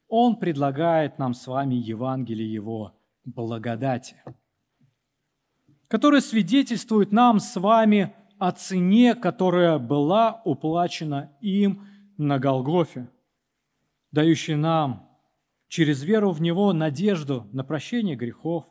Он 0.07 0.37
предлагает 0.37 1.19
нам 1.19 1.33
с 1.33 1.47
вами 1.47 1.77
Евангелие 1.77 2.53
Его 2.53 2.93
благодати, 3.25 4.23
которое 5.89 6.21
свидетельствует 6.21 7.13
нам 7.13 7.41
с 7.41 7.57
вами 7.59 8.15
о 8.39 8.53
цене, 8.53 9.15
которая 9.15 9.79
была 9.79 10.43
уплачена 10.45 11.33
им 11.41 11.87
на 12.19 12.39
Голгофе, 12.39 13.09
дающей 14.13 14.55
нам 14.55 15.09
через 15.67 16.03
веру 16.03 16.31
в 16.31 16.41
Него 16.41 16.73
надежду 16.73 17.49
на 17.53 17.65
прощение 17.65 18.17
грехов, 18.17 18.65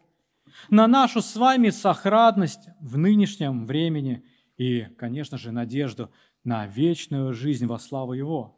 на 0.69 0.87
нашу 0.87 1.21
с 1.21 1.35
вами 1.35 1.69
сохранность 1.69 2.69
в 2.79 2.97
нынешнем 2.97 3.65
времени 3.65 4.23
и, 4.55 4.83
конечно 4.97 5.37
же, 5.37 5.51
надежду 5.51 6.09
на 6.43 6.65
вечную 6.65 7.33
жизнь 7.33 7.65
во 7.65 7.79
славу 7.79 8.13
Его. 8.13 8.57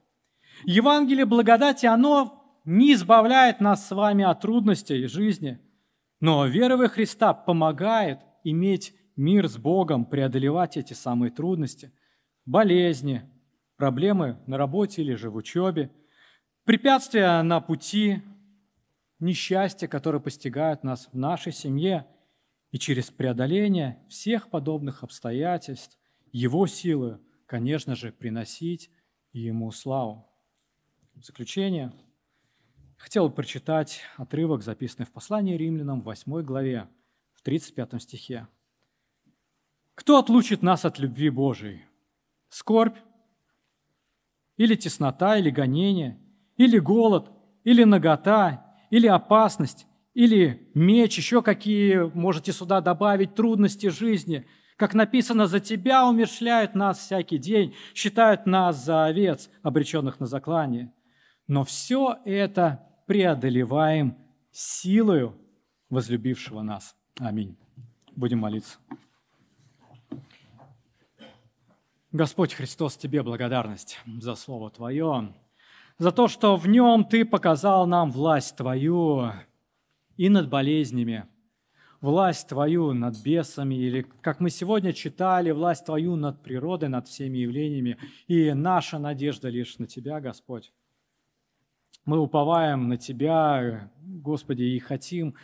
Евангелие 0.66 1.26
благодати, 1.26 1.86
оно 1.86 2.62
не 2.66 2.94
избавляет 2.94 3.62
нас 3.62 3.88
с 3.88 3.92
вами 3.92 4.24
от 4.24 4.42
трудностей 4.42 5.08
жизни, 5.08 5.60
но 6.20 6.46
вера 6.46 6.78
во 6.78 6.88
Христа 6.88 7.34
помогает 7.34 8.20
иметь 8.44 8.94
мир 9.16 9.48
с 9.48 9.58
Богом, 9.58 10.06
преодолевать 10.06 10.78
эти 10.78 10.94
самые 10.94 11.32
трудности, 11.32 11.92
болезни, 12.46 13.24
проблемы 13.76 14.40
на 14.48 14.58
работе 14.58 15.02
или 15.02 15.16
же 15.16 15.30
в 15.30 15.36
учебе, 15.36 15.92
препятствия 16.64 17.42
на 17.42 17.60
пути, 17.62 18.22
несчастья, 19.20 19.88
которые 19.88 20.22
постигают 20.22 20.84
нас 20.84 21.10
в 21.12 21.18
нашей 21.18 21.52
семье, 21.52 22.06
и 22.72 22.78
через 22.78 23.10
преодоление 23.10 24.00
всех 24.10 24.50
подобных 24.50 25.04
обстоятельств 25.04 25.98
Его 26.32 26.68
силы, 26.68 27.20
конечно 27.46 27.96
же, 27.96 28.12
приносить 28.12 28.92
Ему 29.34 29.72
славу. 29.72 30.28
В 31.16 31.26
заключение 31.26 31.92
хотел 32.98 33.28
бы 33.28 33.36
прочитать 33.36 34.02
отрывок, 34.18 34.62
записанный 34.62 35.06
в 35.06 35.12
послании 35.12 35.58
римлянам 35.58 36.02
в 36.02 36.06
8 36.06 36.42
главе, 36.44 36.88
в 37.40 37.42
35 37.42 38.02
стихе. 38.02 38.48
«Кто 39.96 40.20
отлучит 40.20 40.62
нас 40.62 40.84
от 40.84 41.00
любви 41.00 41.30
Божией? 41.30 41.86
Скорбь? 42.50 42.98
Или 44.58 44.76
теснота, 44.76 45.38
или 45.38 45.50
гонение, 45.50 46.20
или 46.58 46.80
голод, 46.80 47.32
или 47.64 47.86
нагота, 47.86 48.76
или 48.90 49.08
опасность, 49.08 49.88
или 50.14 50.70
меч, 50.74 51.18
еще 51.18 51.42
какие 51.42 52.12
можете 52.14 52.52
сюда 52.52 52.82
добавить 52.82 53.36
трудности 53.36 53.88
жизни. 53.88 54.46
Как 54.76 54.94
написано, 54.94 55.48
за 55.48 55.62
тебя 55.62 56.06
умершляют 56.06 56.76
нас 56.76 57.00
всякий 57.00 57.38
день, 57.38 57.74
считают 57.94 58.46
нас 58.46 58.84
за 58.84 59.06
овец, 59.06 59.50
обреченных 59.62 60.20
на 60.20 60.26
заклание. 60.26 60.94
Но 61.48 61.64
все 61.64 62.18
это 62.26 62.86
преодолеваем 63.08 64.18
силою 64.52 65.40
возлюбившего 65.90 66.62
нас. 66.64 66.99
Аминь. 67.20 67.58
Будем 68.16 68.40
молиться. 68.40 68.78
Господь 72.14 72.54
Христос, 72.54 72.96
Тебе 72.96 73.24
благодарность 73.24 74.00
за 74.06 74.36
Слово 74.36 74.72
Твое 74.72 75.34
за 75.98 76.14
то, 76.14 76.30
что 76.30 76.56
в 76.56 76.70
нем 76.70 77.04
Ты 77.04 77.26
показал 77.26 77.86
нам 77.88 78.10
власть 78.10 78.56
Твою 78.56 79.34
и 80.16 80.30
над 80.30 80.50
болезнями, 80.50 81.26
власть 82.00 82.48
Твою 82.48 82.94
над 82.94 83.22
бесами, 83.22 83.76
или, 83.76 84.04
как 84.22 84.40
мы 84.40 84.50
сегодня 84.50 84.94
читали, 84.94 85.52
власть 85.52 85.86
Твою 85.86 86.16
над 86.16 86.42
природой, 86.42 86.88
над 86.88 87.10
всеми 87.10 87.40
явлениями. 87.40 87.98
И 88.28 88.54
наша 88.54 88.98
надежда 88.98 89.50
лишь 89.50 89.78
на 89.78 89.88
Тебя, 89.88 90.22
Господь. 90.22 90.72
Мы 92.06 92.18
уповаем 92.18 92.88
на 92.88 92.96
Тебя, 92.96 93.92
Господи, 94.00 94.64
и 94.64 94.80
хотим 94.80 95.36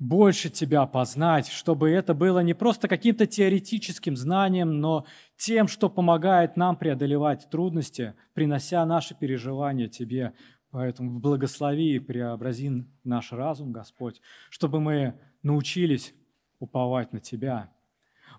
больше 0.00 0.48
Тебя 0.48 0.86
познать, 0.86 1.48
чтобы 1.48 1.90
это 1.90 2.14
было 2.14 2.40
не 2.40 2.54
просто 2.54 2.88
каким-то 2.88 3.26
теоретическим 3.26 4.16
знанием, 4.16 4.80
но 4.80 5.04
тем, 5.36 5.68
что 5.68 5.90
помогает 5.90 6.56
нам 6.56 6.76
преодолевать 6.76 7.48
трудности, 7.50 8.14
принося 8.32 8.84
наши 8.86 9.14
переживания 9.14 9.88
Тебе. 9.88 10.32
Поэтому 10.70 11.20
благослови 11.20 11.96
и 11.96 11.98
преобрази 11.98 12.86
наш 13.04 13.32
разум, 13.32 13.72
Господь, 13.72 14.22
чтобы 14.48 14.80
мы 14.80 15.20
научились 15.42 16.14
уповать 16.60 17.12
на 17.12 17.20
Тебя. 17.20 17.70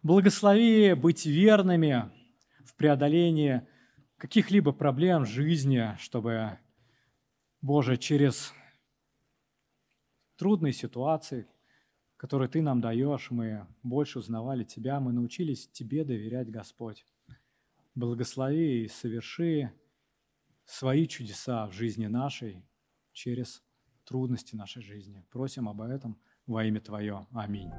Благослови 0.02 0.96
быть 0.96 1.28
верными 1.28 2.10
в 2.66 2.76
преодолении 2.76 3.62
каких-либо 4.18 4.72
проблем 4.72 5.26
жизни, 5.26 5.96
чтобы, 6.00 6.58
Боже, 7.62 7.98
через 7.98 8.52
трудные 10.42 10.74
ситуации, 10.74 11.48
которые 12.18 12.50
Ты 12.50 12.64
нам 12.64 12.82
даешь, 12.82 13.30
мы 13.30 13.68
больше 13.84 14.18
узнавали 14.18 14.64
Тебя, 14.64 15.00
мы 15.00 15.14
научились 15.14 15.68
Тебе 15.68 16.04
доверять, 16.04 16.50
Господь. 16.50 17.06
Благослови 17.94 18.86
и 18.86 18.88
соверши 18.88 19.72
свои 20.66 21.06
чудеса 21.06 21.68
в 21.68 21.74
жизни 21.74 22.08
нашей 22.08 22.66
через 23.14 23.62
трудности 24.04 24.56
нашей 24.56 24.82
жизни. 24.82 25.24
Просим 25.30 25.70
об 25.70 25.80
этом 25.82 26.20
во 26.48 26.66
имя 26.66 26.82
Твое. 26.82 27.28
Аминь. 27.34 27.70